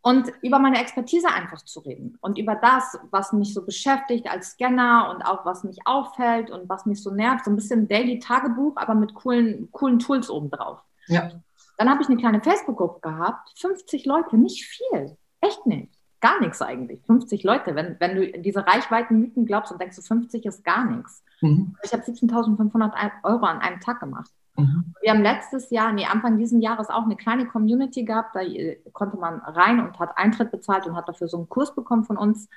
[0.00, 4.52] und über meine Expertise einfach zu reden und über das, was mich so beschäftigt als
[4.52, 8.18] Scanner und auch was mich auffällt und was mich so nervt, so ein bisschen Daily
[8.18, 10.80] Tagebuch, aber mit coolen, coolen Tools obendrauf.
[11.06, 11.30] Ja.
[11.78, 15.92] Dann habe ich eine kleine Facebook-Gruppe gehabt, 50 Leute, nicht viel, echt nicht.
[16.20, 17.04] Gar nichts eigentlich.
[17.06, 17.74] 50 Leute.
[17.74, 21.24] Wenn, wenn du diese Reichweiten-Mythen glaubst und denkst, du 50 ist gar nichts.
[21.40, 21.76] Mhm.
[21.82, 24.30] Ich habe 17.500 Euro an einem Tag gemacht.
[24.56, 24.94] Mhm.
[25.00, 28.36] Wir haben letztes Jahr, nee, Anfang dieses Jahres auch eine kleine Community gehabt.
[28.36, 31.74] Da äh, konnte man rein und hat Eintritt bezahlt und hat dafür so einen Kurs
[31.74, 32.48] bekommen von uns.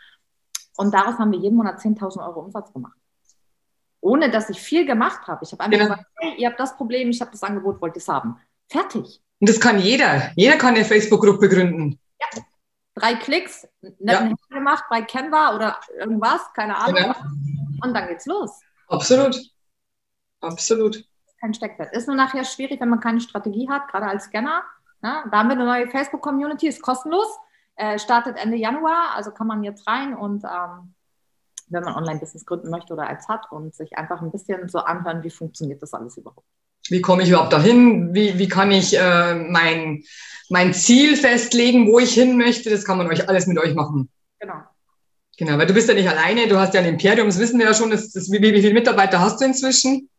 [0.77, 2.97] Und daraus haben wir jeden Monat 10.000 Euro Umsatz gemacht.
[4.01, 5.43] Ohne dass ich viel gemacht habe.
[5.43, 5.83] Ich habe einfach ja.
[5.85, 8.37] gesagt, hey, ihr habt das Problem, ich habe das Angebot, wollt ihr es haben.
[8.69, 9.21] Fertig.
[9.39, 10.31] Und das kann jeder.
[10.35, 11.99] Jeder kann eine Facebook-Gruppe gründen.
[12.19, 12.41] Ja.
[12.95, 13.67] Drei Klicks,
[13.99, 14.57] netten ja.
[14.57, 16.95] gemacht bei Canva oder irgendwas, keine Ahnung.
[16.95, 17.15] Genau.
[17.83, 18.61] Und dann geht's los.
[18.87, 19.37] Absolut.
[20.41, 21.03] Absolut.
[21.41, 21.93] Kein Steckpferd.
[21.93, 24.63] Ist nur nachher schwierig, wenn man keine Strategie hat, gerade als Scanner.
[25.03, 27.27] Ja, da haben wir eine neue Facebook-Community, ist kostenlos,
[27.75, 30.95] äh, startet Ende Januar, also kann man jetzt rein und ähm,
[31.67, 35.23] wenn man Online-Business gründen möchte oder als hat und sich einfach ein bisschen so anhören,
[35.23, 36.47] wie funktioniert das alles überhaupt.
[36.89, 38.13] Wie komme ich überhaupt dahin?
[38.13, 40.03] Wie, wie kann ich äh, mein,
[40.49, 42.69] mein Ziel festlegen, wo ich hin möchte?
[42.69, 44.09] Das kann man euch alles mit euch machen.
[44.39, 44.61] Genau.
[45.37, 47.65] Genau, weil du bist ja nicht alleine, du hast ja ein Imperium, das wissen wir
[47.65, 47.89] ja schon.
[47.89, 50.09] Das, das, wie, wie viele Mitarbeiter hast du inzwischen?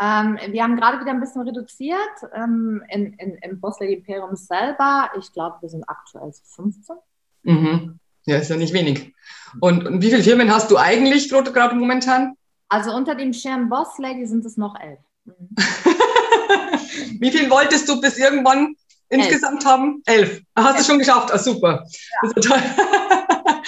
[0.00, 1.98] Ähm, wir haben gerade wieder ein bisschen reduziert
[2.34, 5.10] ähm, in, in, im Boss Lady Imperium selber.
[5.18, 6.96] Ich glaube, wir sind aktuell so 15.
[7.42, 7.98] Mhm.
[8.24, 9.14] Ja, ist ja nicht wenig.
[9.60, 12.36] Und, und wie viele Firmen hast du eigentlich gerade momentan?
[12.68, 15.00] Also unter dem Schirm Boss Lady sind es noch elf.
[15.28, 15.48] Mhm.
[17.20, 18.74] Wie viel wolltest du bis irgendwann
[19.08, 19.66] insgesamt Elf.
[19.66, 20.02] haben?
[20.06, 20.40] Elf.
[20.56, 21.32] Hast du schon geschafft?
[21.32, 21.84] Ah, super.
[22.22, 22.32] Ja.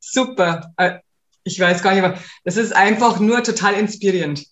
[0.00, 0.72] super.
[0.76, 0.98] Äh,
[1.44, 2.18] Ich weiß gar nicht mehr.
[2.44, 4.46] Das ist einfach nur total inspirierend.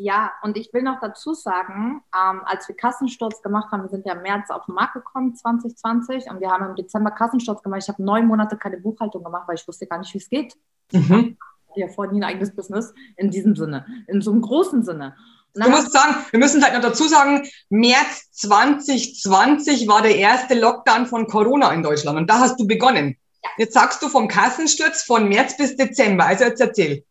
[0.00, 4.06] Ja, und ich will noch dazu sagen, ähm, als wir Kassensturz gemacht haben, wir sind
[4.06, 7.82] ja im März auf den Markt gekommen, 2020, und wir haben im Dezember Kassensturz gemacht.
[7.82, 10.54] Ich habe neun Monate keine Buchhaltung gemacht, weil ich wusste gar nicht, wie es geht.
[10.92, 11.36] Mhm.
[11.36, 14.84] Ich hatte ja vorher nie ein eigenes Business in diesem Sinne, in so einem großen
[14.84, 15.16] Sinne.
[15.64, 21.06] Du musst sagen, wir müssen halt noch dazu sagen, März 2020 war der erste Lockdown
[21.06, 23.16] von Corona in Deutschland und da hast du begonnen.
[23.42, 23.50] Ja.
[23.58, 27.04] Jetzt sagst du vom Kassensturz von März bis Dezember, also jetzt erzähl.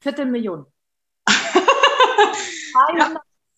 [0.00, 0.66] Viertelmillion.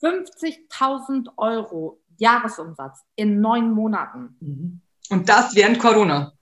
[0.02, 4.36] 250.000 Euro Jahresumsatz in neun Monaten.
[4.40, 4.80] Mhm.
[5.10, 6.32] Und das während Corona.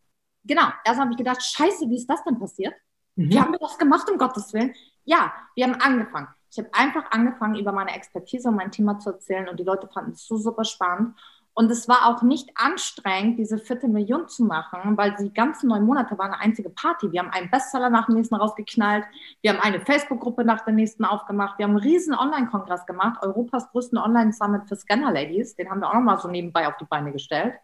[0.44, 0.68] Genau.
[0.84, 2.74] Erst habe ich gedacht, scheiße, wie ist das denn passiert?
[3.16, 3.30] Mhm.
[3.30, 4.74] Wie haben wir das gemacht, um Gottes Willen?
[5.04, 6.28] Ja, wir haben angefangen.
[6.50, 9.88] Ich habe einfach angefangen, über meine Expertise und mein Thema zu erzählen und die Leute
[9.88, 11.14] fanden es so super spannend.
[11.52, 15.84] Und es war auch nicht anstrengend, diese vierte Million zu machen, weil die ganzen neun
[15.84, 17.10] Monate waren eine einzige Party.
[17.12, 19.04] Wir haben einen Bestseller nach dem nächsten rausgeknallt.
[19.42, 21.58] Wir haben eine Facebook-Gruppe nach der nächsten aufgemacht.
[21.58, 25.56] Wir haben einen riesen Online-Kongress gemacht, Europas größten Online-Summit für Scanner-Ladies.
[25.56, 27.54] Den haben wir auch nochmal so nebenbei auf die Beine gestellt.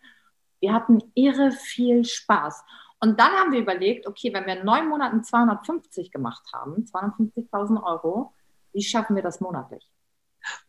[0.61, 2.65] Wir hatten irre viel Spaß.
[3.01, 7.83] Und dann haben wir überlegt, okay, wenn wir in neun Monaten 250 gemacht haben, 250.000
[7.83, 8.33] Euro,
[8.77, 9.91] wie schaffen wir das monatlich?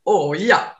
[0.04, 0.76] Oh ja,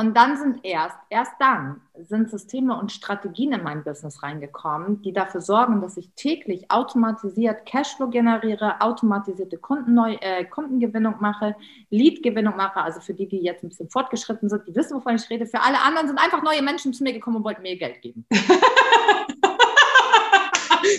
[0.00, 5.12] und dann sind erst, erst dann sind Systeme und Strategien in mein Business reingekommen, die
[5.12, 11.54] dafür sorgen, dass ich täglich automatisiert Cashflow generiere, automatisierte Kundenneu äh, Kundengewinnung mache,
[11.90, 12.80] Leadgewinnung mache.
[12.80, 15.44] Also für die, die jetzt ein bisschen fortgeschritten sind, die wissen, wovon ich rede.
[15.44, 18.24] Für alle anderen sind einfach neue Menschen zu mir gekommen und wollten mir Geld geben.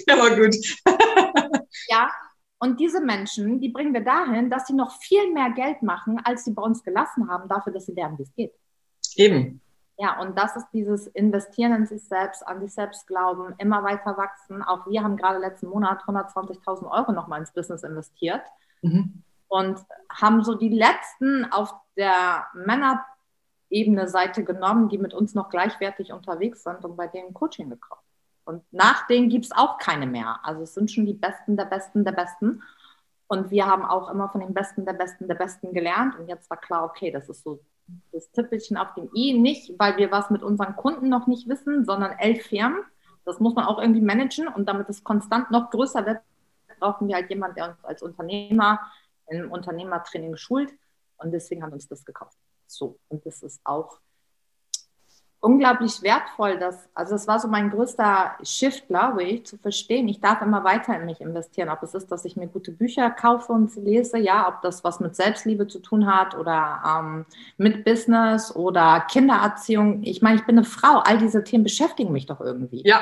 [0.07, 0.55] ja, war gut.
[1.87, 2.11] ja,
[2.63, 6.45] und diese Menschen, die bringen wir dahin, dass sie noch viel mehr Geld machen, als
[6.45, 8.53] sie bei uns gelassen haben, dafür, dass sie lernen, wie es geht.
[9.15, 9.61] Eben.
[9.97, 14.15] Ja, und das ist dieses Investieren in sich selbst, an sich selbst glauben, immer weiter
[14.15, 14.61] wachsen.
[14.61, 18.43] Auch wir haben gerade letzten Monat 120.000 Euro nochmal ins Business investiert
[18.83, 19.23] mhm.
[19.47, 19.79] und
[20.11, 26.61] haben so die letzten auf der Männerebene Seite genommen, die mit uns noch gleichwertig unterwegs
[26.61, 28.05] sind und bei denen Coaching gekauft.
[28.51, 30.39] Und nach denen gibt es auch keine mehr.
[30.43, 32.61] Also es sind schon die Besten der Besten der Besten.
[33.27, 36.19] Und wir haben auch immer von den Besten der Besten der Besten gelernt.
[36.19, 37.61] Und jetzt war klar, okay, das ist so
[38.11, 41.85] das Tippelchen auf dem i nicht, weil wir was mit unseren Kunden noch nicht wissen,
[41.85, 42.83] sondern elf Firmen.
[43.23, 46.19] Das muss man auch irgendwie managen und damit es konstant noch größer wird,
[46.79, 48.79] brauchen wir halt jemanden, der uns als Unternehmer
[49.27, 50.73] im Unternehmertraining schult
[51.17, 52.37] und deswegen haben wir uns das gekauft.
[52.67, 53.99] So, und das ist auch
[55.41, 60.21] unglaublich wertvoll, dass, also es war so mein größter Shift, glaube ich, zu verstehen, ich
[60.21, 63.51] darf immer weiter in mich investieren, ob es ist, dass ich mir gute Bücher kaufe
[63.51, 67.25] und sie lese, ja, ob das was mit Selbstliebe zu tun hat oder ähm,
[67.57, 70.03] mit Business oder Kindererziehung.
[70.03, 72.83] Ich meine, ich bin eine Frau, all diese Themen beschäftigen mich doch irgendwie.
[72.85, 73.01] Ja.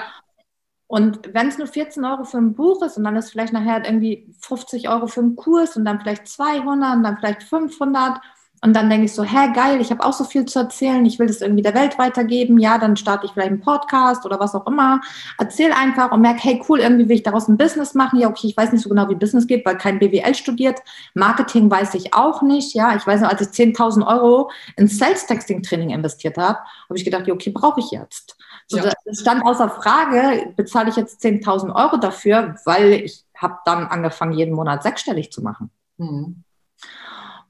[0.88, 3.86] Und wenn es nur 14 Euro für ein Buch ist und dann ist vielleicht nachher
[3.86, 8.20] irgendwie 50 Euro für einen Kurs und dann vielleicht 200 und dann vielleicht 500
[8.62, 11.18] und dann denke ich so, hä, geil, ich habe auch so viel zu erzählen, ich
[11.18, 12.60] will das irgendwie der Welt weitergeben.
[12.60, 15.00] Ja, dann starte ich vielleicht einen Podcast oder was auch immer.
[15.38, 18.20] Erzähl einfach und merke, hey, cool, irgendwie will ich daraus ein Business machen.
[18.20, 20.80] Ja, okay, ich weiß nicht so genau, wie Business geht, weil kein BWL studiert.
[21.14, 22.74] Marketing weiß ich auch nicht.
[22.76, 27.28] Ja, ich weiß noch, als ich 10.000 Euro in Sales-Texting-Training investiert habe, habe ich gedacht,
[27.28, 28.38] ja, okay, brauche ich jetzt.
[28.68, 28.92] So, ja.
[29.06, 34.34] Das stand außer Frage, bezahle ich jetzt 10.000 Euro dafür, weil ich habe dann angefangen,
[34.34, 35.72] jeden Monat sechsstellig zu machen.
[35.98, 36.44] Mhm.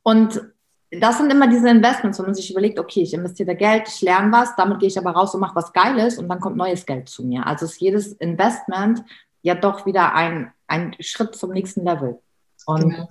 [0.03, 0.41] Und
[0.91, 4.32] das sind immer diese Investments, wo man sich überlegt, okay, ich investiere Geld, ich lerne
[4.32, 7.10] was, damit gehe ich aber raus und mache was Geiles und dann kommt neues Geld
[7.10, 7.45] zu mir.
[7.45, 9.04] Also ist jedes Investment
[9.41, 12.19] ja doch wieder ein, ein Schritt zum nächsten Level.
[12.65, 13.08] Und genau.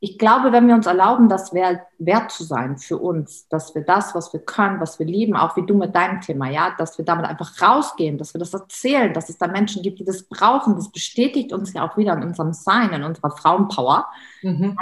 [0.00, 3.82] ich glaube, wenn wir uns erlauben, das wert, wert zu sein für uns, dass wir
[3.82, 6.96] das, was wir können, was wir lieben, auch wie du mit deinem Thema, ja, dass
[6.96, 10.22] wir damit einfach rausgehen, dass wir das erzählen, dass es da Menschen gibt, die das
[10.22, 14.06] brauchen, das bestätigt uns ja auch wieder in unserem Sein, in unserer Frauenpower.
[14.42, 14.78] Mhm.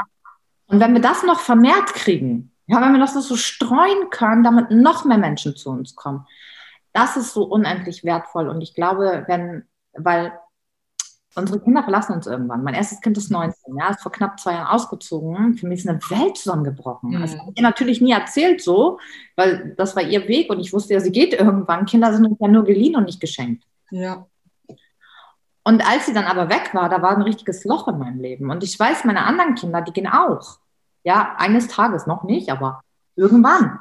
[0.73, 4.71] Und wenn wir das noch vermehrt kriegen, ja, wenn wir das so streuen können, damit
[4.71, 6.27] noch mehr Menschen zu uns kommen,
[6.95, 8.49] das ist so unendlich wertvoll.
[8.49, 10.33] Und ich glaube, wenn, weil
[11.35, 12.65] unsere Kinder verlassen uns irgendwann.
[12.65, 15.59] Mein erstes Kind ist 19, ja, ist vor knapp zwei Jahren ausgezogen.
[15.59, 17.11] Für mich ist eine Welt zusammengebrochen.
[17.11, 17.21] Mhm.
[17.21, 18.99] Das habe ich ihr natürlich nie erzählt so,
[19.37, 21.85] weil das war ihr Weg und ich wusste ja, sie geht irgendwann.
[21.85, 23.65] Kinder sind uns ja nur geliehen und nicht geschenkt.
[23.91, 24.27] Ja.
[25.65, 28.51] Und als sie dann aber weg war, da war ein richtiges Loch in meinem Leben.
[28.51, 30.62] Und ich weiß, meine anderen Kinder, die gehen auch.
[31.05, 32.83] Ja, eines Tages noch nicht, aber
[33.17, 33.81] irgendwann.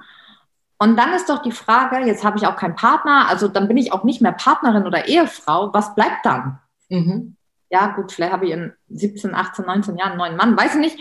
[0.78, 3.78] Und dann ist doch die Frage, jetzt habe ich auch keinen Partner, also dann bin
[3.78, 5.72] ich auch nicht mehr Partnerin oder Ehefrau.
[5.74, 6.60] Was bleibt dann?
[6.90, 7.36] Mhm.
[7.70, 10.82] Ja, gut, vielleicht habe ich in 17, 18, 19 Jahren einen neuen Mann, weiß ich
[10.82, 11.00] nicht.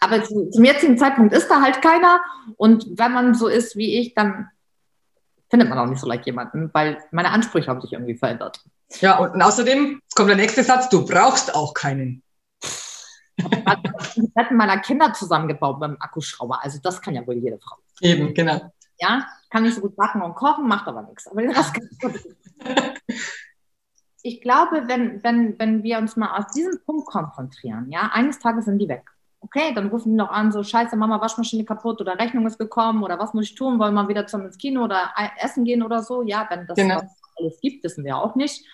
[0.00, 2.20] Aber zum jetzigen Zeitpunkt ist da halt keiner.
[2.56, 4.48] Und wenn man so ist wie ich, dann
[5.50, 8.60] findet man auch nicht so leicht jemanden, weil meine Ansprüche haben sich irgendwie verändert.
[9.00, 12.22] Ja, und außerdem kommt der nächste Satz, du brauchst auch keinen.
[14.16, 16.62] Die Betten meiner Kinder zusammengebaut dem Akkuschrauber.
[16.62, 17.76] Also das kann ja wohl jede Frau.
[18.00, 18.72] Eben, genau.
[18.98, 21.26] Ja, kann nicht so gut backen und kochen, macht aber nichts.
[21.28, 22.20] Aber den Rest kann ich gut.
[24.22, 28.64] Ich glaube, wenn, wenn, wenn wir uns mal auf diesen Punkt konzentrieren, ja, eines Tages
[28.64, 29.04] sind die weg.
[29.40, 33.04] Okay, dann rufen die noch an, so scheiße, Mama, Waschmaschine kaputt oder Rechnung ist gekommen
[33.04, 36.02] oder was muss ich tun, wollen wir wieder zum ins Kino oder essen gehen oder
[36.02, 36.22] so.
[36.22, 37.00] Ja, wenn das genau.
[37.36, 38.66] alles gibt, wissen wir auch nicht.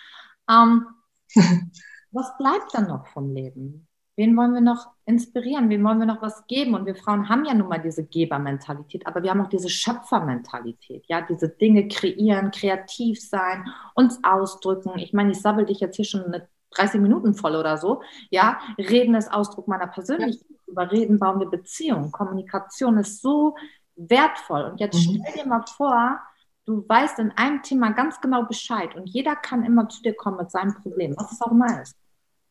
[0.51, 0.87] Ähm,
[2.11, 3.87] was bleibt dann noch vom Leben?
[4.17, 5.69] Wen wollen wir noch inspirieren?
[5.71, 6.75] Wen wollen wir noch was geben?
[6.75, 11.05] Und wir Frauen haben ja nun mal diese Gebermentalität, aber wir haben auch diese Schöpfermentalität,
[11.09, 14.99] ja, diese Dinge kreieren, kreativ sein, uns ausdrücken.
[14.99, 18.03] Ich meine, ich sabbel dich jetzt hier schon eine 30 Minuten voll oder so.
[18.31, 20.49] Ja, Reden ist Ausdruck meiner Persönlichkeit.
[20.49, 20.57] Ja.
[20.67, 22.13] Über Reden bauen wir Beziehungen.
[22.13, 23.57] Kommunikation ist so
[23.97, 24.63] wertvoll.
[24.63, 25.21] Und jetzt mhm.
[25.23, 26.21] stell dir mal vor,
[26.65, 30.39] du weißt in einem Thema ganz genau Bescheid und jeder kann immer zu dir kommen
[30.39, 31.97] mit seinem Problem, was es auch immer ist.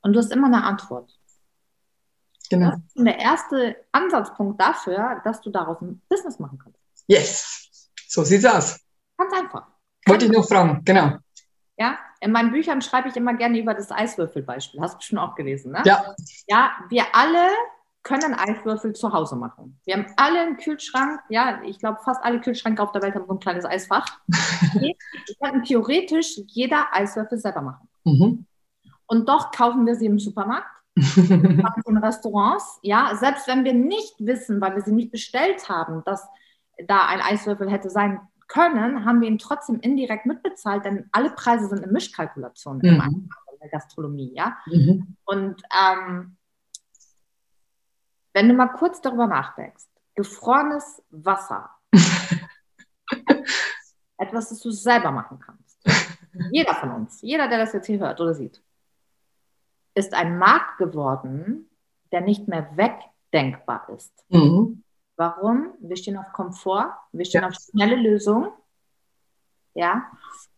[0.02, 1.12] Und du hast immer eine Antwort.
[2.54, 2.70] Genau.
[2.70, 6.80] Das ist der erste Ansatzpunkt dafür, dass du daraus ein Business machen kannst.
[7.08, 8.80] Yes, so sieht's aus.
[9.18, 9.66] Ganz einfach.
[10.06, 11.18] Wollte ich noch fragen, genau.
[11.78, 14.80] Ja, in meinen Büchern schreibe ich immer gerne über das Eiswürfelbeispiel.
[14.82, 15.82] Hast du schon auch gelesen, ne?
[15.84, 16.14] Ja.
[16.48, 17.48] Ja, wir alle
[18.04, 19.80] können Eiswürfel zu Hause machen.
[19.86, 23.26] Wir haben alle einen Kühlschrank, ja, ich glaube, fast alle Kühlschränke auf der Welt haben
[23.26, 24.06] so ein kleines Eisfach.
[24.28, 24.94] wir
[25.42, 27.90] könnten theoretisch jeder Eiswürfel selber machen.
[28.04, 28.46] Mhm.
[29.08, 34.62] Und doch kaufen wir sie im Supermarkt, in Restaurants, ja, selbst wenn wir nicht wissen,
[34.62, 36.28] weil wir sie nicht bestellt haben, dass
[36.88, 41.68] da ein Eiswürfel hätte sein können, haben wir ihn trotzdem indirekt mitbezahlt, denn alle Preise
[41.68, 42.84] sind in Mischkalkulation mhm.
[42.84, 44.58] in der Gastronomie, ja.
[44.68, 45.16] Mhm.
[45.26, 46.38] Und ähm,
[48.34, 49.86] wenn du mal kurz darüber nachdenkst,
[50.16, 51.72] gefrorenes Wasser,
[54.18, 55.80] etwas, das du selber machen kannst.
[56.52, 58.62] Jeder von uns, jeder, der das jetzt hier hört oder sieht,
[59.96, 61.70] ist ein Markt geworden,
[62.12, 64.12] der nicht mehr wegdenkbar ist.
[64.30, 64.84] Mhm.
[65.16, 65.74] Warum?
[65.80, 67.48] Wir stehen auf Komfort, wir stehen ja.
[67.48, 68.50] auf schnelle Lösungen.
[69.74, 70.06] Ja.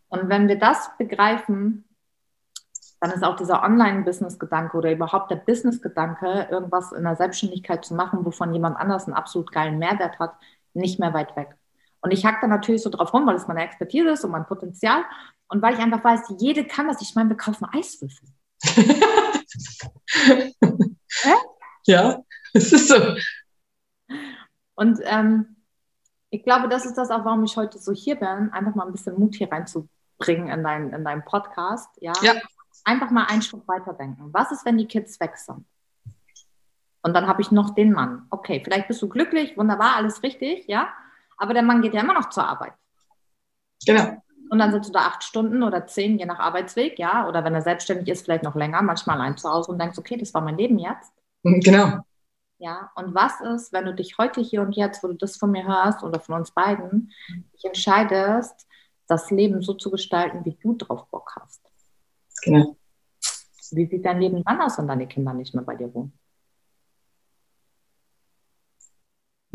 [0.09, 1.85] Und wenn wir das begreifen,
[2.99, 8.25] dann ist auch dieser Online-Business-Gedanke oder überhaupt der Business-Gedanke, irgendwas in der Selbstständigkeit zu machen,
[8.25, 10.35] wovon jemand anders einen absolut geilen Mehrwert hat,
[10.73, 11.55] nicht mehr weit weg.
[12.01, 14.45] Und ich hack da natürlich so drauf rum, weil es meine Expertise ist und mein
[14.45, 15.03] Potenzial.
[15.47, 17.01] Und weil ich einfach weiß, jede kann das.
[17.01, 18.29] Ich meine, wir kaufen Eiswürfel.
[21.85, 22.95] ja, es ist so.
[24.75, 25.55] Und ähm,
[26.29, 28.91] ich glaube, das ist das auch, warum ich heute so hier bin, einfach mal ein
[28.91, 31.89] bisschen Mut hier reinzubringen in, dein, in deinen Podcast.
[32.01, 32.13] Ja?
[32.21, 32.33] ja.
[32.83, 34.33] Einfach mal einen Schritt weiterdenken.
[34.33, 35.65] Was ist, wenn die Kids weg sind?
[37.01, 38.25] Und dann habe ich noch den Mann.
[38.31, 40.89] Okay, vielleicht bist du glücklich, wunderbar, alles richtig, ja.
[41.37, 42.73] Aber der Mann geht ja immer noch zur Arbeit.
[43.85, 44.21] Genau.
[44.49, 47.27] Und dann sitzt du da acht Stunden oder zehn, je nach Arbeitsweg, ja.
[47.27, 50.17] Oder wenn er selbstständig ist, vielleicht noch länger, manchmal allein zu Hause und denkst, okay,
[50.17, 51.11] das war mein Leben jetzt.
[51.43, 51.99] Genau.
[52.57, 55.51] Ja, und was ist, wenn du dich heute hier und jetzt, wo du das von
[55.51, 57.11] mir hörst oder von uns beiden,
[57.53, 58.65] dich entscheidest,
[59.07, 61.61] das Leben so zu gestalten, wie du drauf Bock hast?
[62.43, 62.77] Genau.
[63.71, 66.17] Wie sieht dein Leben dann aus, wenn deine Kinder nicht mehr bei dir wohnen?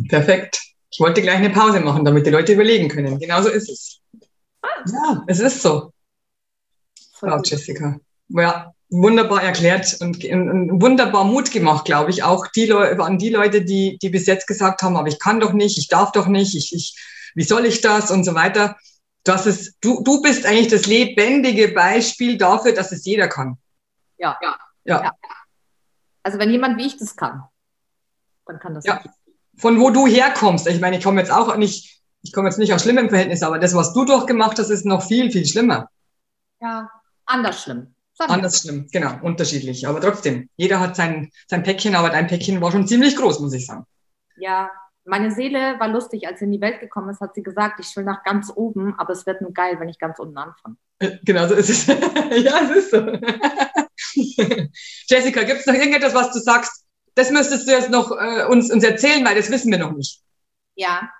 [0.08, 0.60] Perfekt.
[0.90, 3.18] Ich wollte gleich eine Pause machen, damit die Leute überlegen können.
[3.18, 4.00] Genauso ist es.
[4.62, 4.68] Ah.
[4.86, 5.92] Ja, es ist so.
[7.12, 7.98] Frau Jessica.
[8.28, 12.22] Ja, wunderbar erklärt und, und, wunderbar Mut gemacht, glaube ich.
[12.22, 15.40] Auch die Leute, an die Leute, die, die bis jetzt gesagt haben, aber ich kann
[15.40, 16.96] doch nicht, ich darf doch nicht, ich, ich,
[17.34, 18.76] wie soll ich das und so weiter.
[19.22, 23.58] Das ist, du, du bist eigentlich das lebendige Beispiel dafür, dass es jeder kann.
[24.16, 24.38] Ja.
[24.84, 25.02] ja.
[25.02, 25.12] ja.
[26.22, 27.44] Also wenn jemand wie ich das kann,
[28.46, 28.84] dann kann das.
[28.84, 29.02] Ja.
[29.56, 30.66] Von wo du herkommst.
[30.66, 33.58] Ich meine, ich komme jetzt auch nicht, ich komme jetzt nicht aus schlimmem Verhältnis, aber
[33.58, 35.88] das, was du durchgemacht hast, ist noch viel, viel schlimmer.
[36.60, 36.90] Ja,
[37.26, 37.94] anders schlimm.
[38.18, 39.88] Anders schlimm, genau, unterschiedlich.
[39.88, 43.54] Aber trotzdem, jeder hat sein, sein Päckchen, aber dein Päckchen war schon ziemlich groß, muss
[43.54, 43.86] ich sagen.
[44.36, 44.70] Ja,
[45.04, 47.96] meine Seele war lustig, als sie in die Welt gekommen ist, hat sie gesagt, ich
[47.96, 50.76] will nach ganz oben, aber es wird nur geil, wenn ich ganz unten anfange.
[50.98, 51.86] Äh, genau so ist es.
[51.86, 52.98] ja, es ist so.
[55.08, 56.84] Jessica, gibt es noch irgendetwas, was du sagst?
[57.14, 60.20] Das müsstest du jetzt noch äh, uns, uns erzählen, weil das wissen wir noch nicht.
[60.74, 61.10] Ja,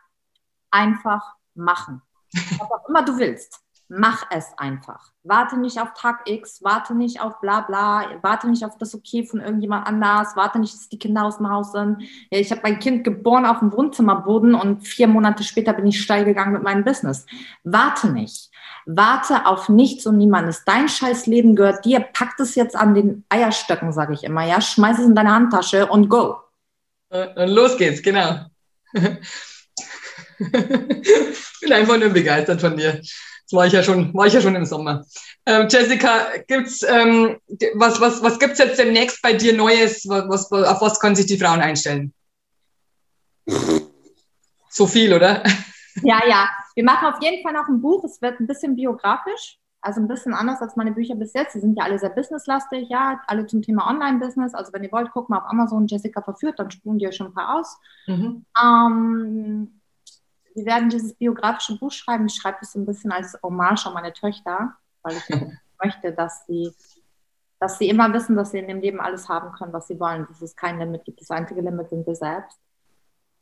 [0.71, 2.03] einfach machen.
[2.33, 3.61] Was auch immer du willst
[3.91, 5.11] mach es einfach.
[5.25, 9.25] Warte nicht auf Tag X, warte nicht auf bla bla, warte nicht auf das Okay
[9.25, 12.03] von irgendjemand anders, warte nicht, dass die Kinder aus dem Haus sind.
[12.31, 16.25] Ich habe mein Kind geboren auf dem Wohnzimmerboden und vier Monate später bin ich steil
[16.25, 17.27] gegangen mit meinem Business.
[17.65, 18.51] Warte nicht.
[18.87, 20.65] Warte auf nichts und niemandes.
[20.65, 22.01] Dein scheiß Leben gehört dir.
[22.01, 24.47] Pack es jetzt an den Eierstöcken, sage ich immer.
[24.47, 26.37] Ja, schmeiß es in deine Handtasche und go.
[27.11, 28.47] Und los geht's, genau.
[31.61, 33.01] bin einfach nur begeistert von dir.
[33.53, 35.05] war ich ja schon, war ich ja schon im Sommer.
[35.47, 37.39] Ähm, Jessica, gibt's ähm,
[37.75, 40.07] was, was, was gibt's jetzt demnächst bei dir Neues?
[40.09, 42.13] Was, auf was können sich die Frauen einstellen?
[44.73, 45.43] So viel, oder?
[46.03, 46.49] Ja, ja.
[46.77, 48.05] Wir machen auf jeden Fall noch ein Buch.
[48.05, 51.57] Es wird ein bisschen biografisch, also ein bisschen anders als meine Bücher bis jetzt.
[51.57, 54.55] Die sind ja alle sehr businesslastig, ja, alle zum Thema Online-Business.
[54.55, 57.27] Also wenn ihr wollt, guckt mal auf Amazon Jessica verführt, dann spulen die euch schon
[57.27, 57.79] ein paar aus.
[58.07, 58.47] Mhm.
[58.63, 59.80] Ähm,
[60.61, 62.27] wir werden dieses biografische Buch schreiben.
[62.27, 65.25] Ich schreibe es so ein bisschen als Hommage an meine Töchter, weil ich
[65.83, 66.75] möchte, dass sie,
[67.59, 70.27] dass sie immer wissen, dass sie in dem Leben alles haben können, was sie wollen.
[70.29, 71.21] Dass es kein Limit gibt.
[71.21, 72.59] Das einzige Limit sind wir selbst.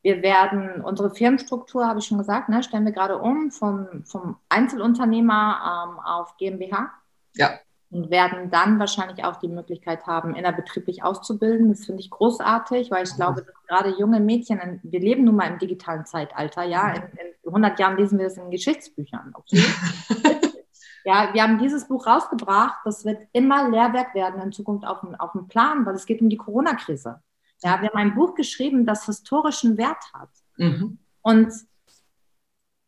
[0.02, 4.36] Wir werden unsere Firmenstruktur, habe ich schon gesagt, ne, stellen wir gerade um vom, vom
[4.48, 6.92] Einzelunternehmer ähm, auf GmbH.
[7.34, 7.58] Ja.
[7.90, 11.70] Und werden dann wahrscheinlich auch die Möglichkeit haben, innerbetrieblich auszubilden.
[11.70, 15.50] Das finde ich großartig, weil ich glaube, dass gerade junge Mädchen, wir leben nun mal
[15.50, 19.32] im digitalen Zeitalter, ja, in, in 100 Jahren lesen wir das in Geschichtsbüchern.
[19.32, 19.62] Okay?
[21.04, 25.14] ja, wir haben dieses Buch rausgebracht, das wird immer Lehrwerk werden in Zukunft auf dem,
[25.14, 27.22] auf dem Plan, weil es geht um die Corona-Krise.
[27.62, 30.30] Ja, wir haben ein Buch geschrieben, das historischen Wert hat.
[30.58, 30.98] Mhm.
[31.22, 31.52] Und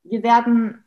[0.05, 0.85] wir werden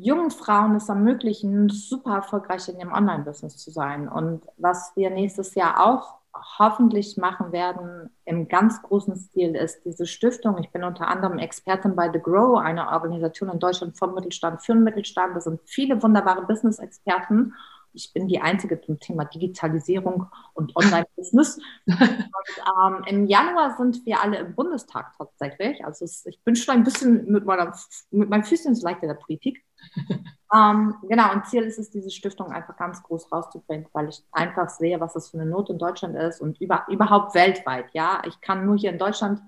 [0.00, 4.08] jungen Frauen es ermöglichen, super erfolgreich in ihrem Online-Business zu sein.
[4.08, 6.22] Und was wir nächstes Jahr auch
[6.58, 10.56] hoffentlich machen werden im ganz großen Stil ist diese Stiftung.
[10.58, 14.72] Ich bin unter anderem Expertin bei The Grow, einer Organisation in Deutschland vom Mittelstand für
[14.72, 15.36] den Mittelstand.
[15.36, 17.54] Da sind viele wunderbare Business-Experten
[17.92, 21.58] ich bin die Einzige zum Thema Digitalisierung und Online-Business.
[21.86, 25.84] ähm, Im Januar sind wir alle im Bundestag tatsächlich.
[25.84, 27.74] Also es, ich bin schon ein bisschen mit, meiner,
[28.10, 29.64] mit meinen Füßen leicht in der Politik.
[30.54, 34.68] ähm, genau, und Ziel ist es, diese Stiftung einfach ganz groß rauszubringen, weil ich einfach
[34.70, 37.86] sehe, was das für eine Not in Deutschland ist und über, überhaupt weltweit.
[37.92, 39.40] Ja, ich kann nur hier in Deutschland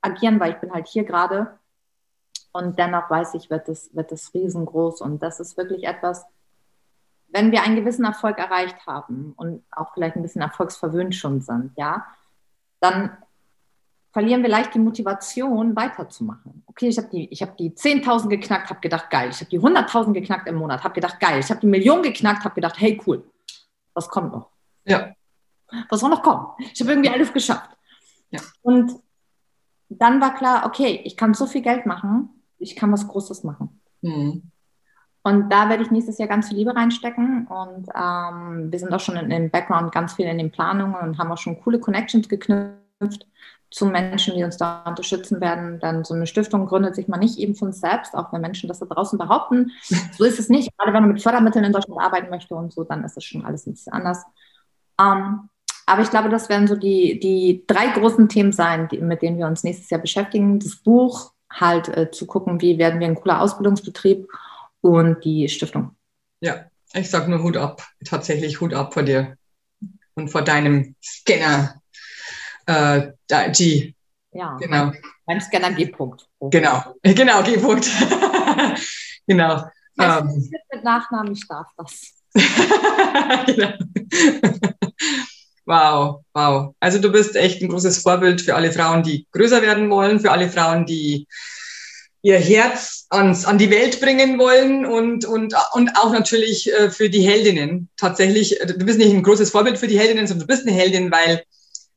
[0.00, 1.58] agieren, weil ich bin halt hier gerade.
[2.52, 5.02] Und dennoch weiß ich, wird es, wird es riesengroß.
[5.02, 6.24] Und das ist wirklich etwas,
[7.32, 11.72] wenn wir einen gewissen Erfolg erreicht haben und auch vielleicht ein bisschen erfolgsverwöhnt schon sind,
[11.76, 12.06] ja,
[12.80, 13.16] dann
[14.12, 16.64] verlieren wir leicht die Motivation, weiterzumachen.
[16.66, 19.30] Okay, ich habe die, hab die 10.000 geknackt, habe gedacht, geil.
[19.30, 21.38] Ich habe die 100.000 geknackt im Monat, habe gedacht, geil.
[21.38, 23.24] Ich habe die Million geknackt, habe gedacht, hey, cool.
[23.94, 24.50] Was kommt noch?
[24.84, 25.14] Ja.
[25.88, 26.46] Was soll noch kommen?
[26.72, 27.70] Ich habe irgendwie alles geschafft.
[28.30, 28.40] Ja.
[28.62, 28.92] Und
[29.88, 33.80] dann war klar, okay, ich kann so viel Geld machen, ich kann was Großes machen.
[34.02, 34.50] Mhm.
[35.22, 37.46] Und da werde ich nächstes Jahr ganz viel Liebe reinstecken.
[37.46, 41.18] Und ähm, wir sind auch schon in, im Background ganz viel in den Planungen und
[41.18, 43.26] haben auch schon coole Connections geknüpft
[43.70, 45.78] zu Menschen, die uns da unterstützen werden.
[45.78, 48.80] Dann so eine Stiftung gründet sich man nicht eben von selbst, auch wenn Menschen das
[48.80, 49.72] da draußen behaupten.
[50.16, 50.70] So ist es nicht.
[50.76, 53.44] Gerade wenn man mit Fördermitteln in Deutschland arbeiten möchte und so, dann ist es schon
[53.44, 54.24] alles ein bisschen anders.
[55.00, 55.48] Ähm,
[55.86, 59.38] aber ich glaube, das werden so die, die drei großen Themen sein, die, mit denen
[59.38, 60.60] wir uns nächstes Jahr beschäftigen.
[60.60, 64.28] Das Buch, halt äh, zu gucken, wie werden wir ein cooler Ausbildungsbetrieb
[64.80, 65.96] und die Stiftung.
[66.40, 69.36] Ja, ich sage nur Hut ab, tatsächlich Hut ab vor dir
[70.14, 71.80] und vor deinem Scanner
[72.66, 73.12] äh,
[73.52, 73.94] G.
[74.32, 74.92] Ja, genau.
[75.26, 75.86] Beim Scanner G.
[75.86, 76.24] -Punkt.
[76.40, 77.56] Genau, genau, G.
[77.56, 77.88] -Punkt.
[79.26, 79.64] genau.
[79.98, 80.50] Ähm.
[80.72, 82.12] Mit Nachnamen, ich darf das.
[83.46, 83.72] genau.
[85.66, 86.74] Wow, wow.
[86.80, 90.32] Also du bist echt ein großes Vorbild für alle Frauen, die größer werden wollen, für
[90.32, 91.28] alle Frauen, die
[92.22, 97.08] ihr Herz ans, an die Welt bringen wollen und, und, und auch natürlich äh, für
[97.08, 97.88] die Heldinnen.
[97.96, 100.76] Tatsächlich, äh, du bist nicht ein großes Vorbild für die Heldinnen, sondern du bist eine
[100.76, 101.44] Heldin, weil,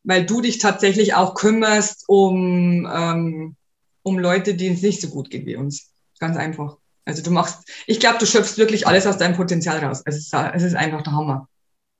[0.04, 3.56] weil du dich tatsächlich auch kümmerst um, ähm,
[4.04, 5.92] um Leute, denen es nicht so gut geht wie uns.
[6.20, 6.78] Ganz einfach.
[7.06, 10.04] Also du machst, ich glaube, du schöpfst wirklich alles aus deinem Potenzial raus.
[10.06, 11.50] Es ist, es ist einfach der Hammer.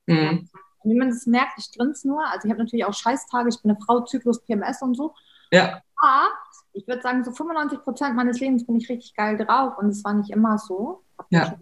[0.06, 0.48] Mhm.
[0.82, 2.24] Wie man das merkt, ich grinse nur.
[2.26, 5.14] Also ich habe natürlich auch Scheißtage, ich bin eine Frau, Zyklus, PMS und so.
[5.50, 5.82] Ja.
[5.96, 6.28] Aber
[6.74, 10.04] ich würde sagen, so 95 Prozent meines Lebens bin ich richtig geil drauf und es
[10.04, 11.02] war nicht immer so.
[11.30, 11.54] Ja.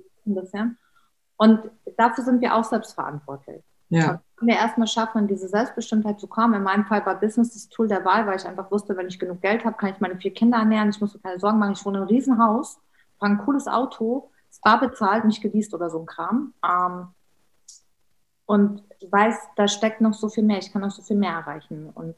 [1.37, 3.63] Und dafür sind wir auch selbstverantwortlich.
[3.91, 4.23] Ja.
[4.39, 6.55] Wenn wir erstmal schaffen, in diese Selbstbestimmtheit zu kommen.
[6.55, 9.19] In meinem Fall war Business das Tool der Wahl, weil ich einfach wusste, wenn ich
[9.19, 10.89] genug Geld habe, kann ich meine vier Kinder ernähren.
[10.89, 11.73] Ich muss mir keine Sorgen machen.
[11.73, 12.81] Ich wohne in einem Riesenhaus,
[13.19, 16.55] fahre ein cooles Auto, es war bezahlt, nicht geleast oder so ein Kram.
[16.65, 17.09] Ähm,
[18.47, 20.59] und ich weiß, da steckt noch so viel mehr.
[20.59, 21.91] Ich kann noch so viel mehr erreichen.
[21.91, 22.15] Und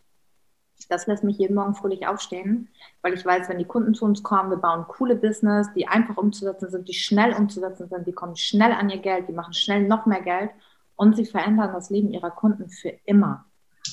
[0.89, 2.69] das lässt mich jeden Morgen fröhlich aufstehen,
[3.03, 6.17] weil ich weiß, wenn die Kunden zu uns kommen, wir bauen coole Business, die einfach
[6.17, 9.87] umzusetzen sind, die schnell umzusetzen sind, die kommen schnell an ihr Geld, die machen schnell
[9.87, 10.51] noch mehr Geld
[10.97, 13.47] und sie verändern das Leben ihrer Kunden für immer.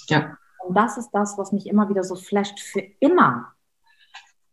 [0.08, 0.38] Ja.
[0.60, 3.54] Und das ist das, was mich immer wieder so flasht, für immer.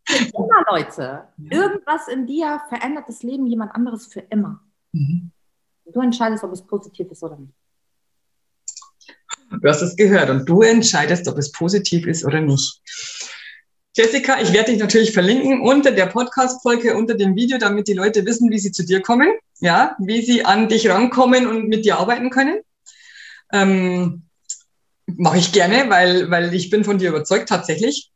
[0.05, 1.27] Für immer, Leute.
[1.37, 4.61] Irgendwas in dir verändert das Leben jemand anderes für immer.
[4.91, 5.31] Mhm.
[5.85, 7.53] Du entscheidest, ob es positiv ist oder nicht.
[9.51, 12.81] Du hast es gehört und du entscheidest, ob es positiv ist oder nicht.
[13.95, 18.25] Jessica, ich werde dich natürlich verlinken unter der Podcast-Folge, unter dem Video, damit die Leute
[18.25, 19.29] wissen, wie sie zu dir kommen,
[19.59, 22.61] ja, wie sie an dich rankommen und mit dir arbeiten können.
[23.51, 24.23] Ähm,
[25.17, 28.11] Mache ich gerne, weil, weil ich bin von dir überzeugt, tatsächlich.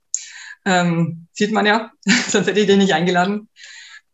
[0.64, 1.92] Ähm, sieht man ja,
[2.30, 3.50] sonst hätte ich dich nicht eingeladen.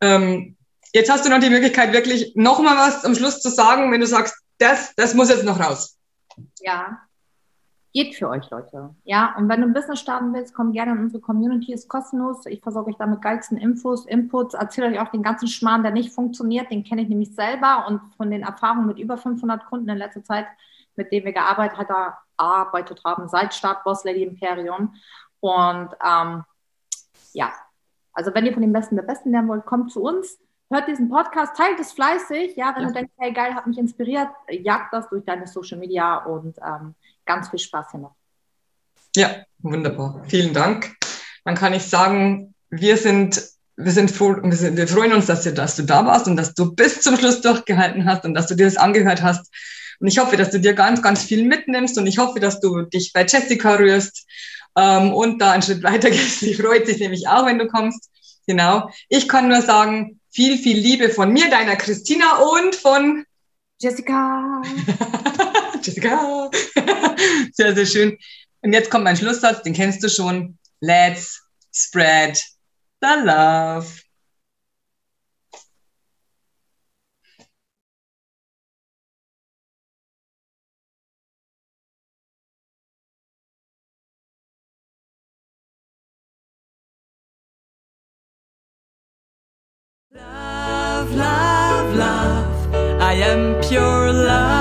[0.01, 0.55] Ähm,
[0.93, 4.07] jetzt hast du noch die Möglichkeit, wirklich nochmal was am Schluss zu sagen, wenn du
[4.07, 5.97] sagst, das, das muss jetzt noch raus.
[6.61, 6.99] Ja,
[7.93, 8.95] geht für euch, Leute.
[9.03, 12.45] Ja, und wenn du ein Business starten willst, komm gerne in unsere Community, ist kostenlos.
[12.45, 15.91] Ich versorge euch da mit geilsten Infos, Inputs, erzähle euch auch den ganzen Schmarrn, der
[15.91, 16.69] nicht funktioniert.
[16.71, 20.23] Den kenne ich nämlich selber und von den Erfahrungen mit über 500 Kunden in letzter
[20.23, 20.45] Zeit,
[20.95, 21.87] mit denen wir gearbeitet,
[22.37, 24.93] gearbeitet haben, seit Start Boss Lady Imperium.
[25.39, 26.43] Und ähm,
[27.33, 27.51] ja,
[28.13, 31.09] also wenn ihr von den Besten der Besten lernen wollt, kommt zu uns hört diesen
[31.09, 32.55] Podcast, teilt es fleißig.
[32.55, 32.87] Ja, wenn ja.
[32.89, 36.95] du denkst, hey geil, hat mich inspiriert, jagt das durch deine Social Media und ähm,
[37.30, 38.15] ganz viel Spaß hier noch.
[39.15, 40.23] Ja, wunderbar.
[40.27, 40.95] Vielen Dank.
[41.45, 43.41] Dann kann ich sagen, wir sind,
[43.77, 46.36] wir sind froh, wir, sind, wir freuen uns, dass du, dass du da warst und
[46.38, 49.53] dass du bis zum Schluss durchgehalten hast und dass du dir das angehört hast.
[49.99, 52.82] Und ich hoffe, dass du dir ganz, ganz viel mitnimmst und ich hoffe, dass du
[52.82, 54.25] dich bei Jessica rührst
[54.75, 56.39] ähm, und da einen Schritt weiter gehst.
[56.39, 58.09] Sie freut sich nämlich auch, wenn du kommst.
[58.47, 58.89] Genau.
[59.07, 63.23] Ich kann nur sagen, viel, viel Liebe von mir, deiner Christina und von
[63.80, 64.61] Jessica.
[65.82, 66.49] Jessica.
[67.53, 68.17] sehr, sehr schön.
[68.61, 70.57] Und jetzt kommt mein Schlusssatz, den kennst du schon.
[70.82, 71.41] Let's
[71.73, 72.38] spread
[73.01, 73.88] the love.
[90.11, 93.01] Love, love, love.
[93.01, 94.59] I am pure.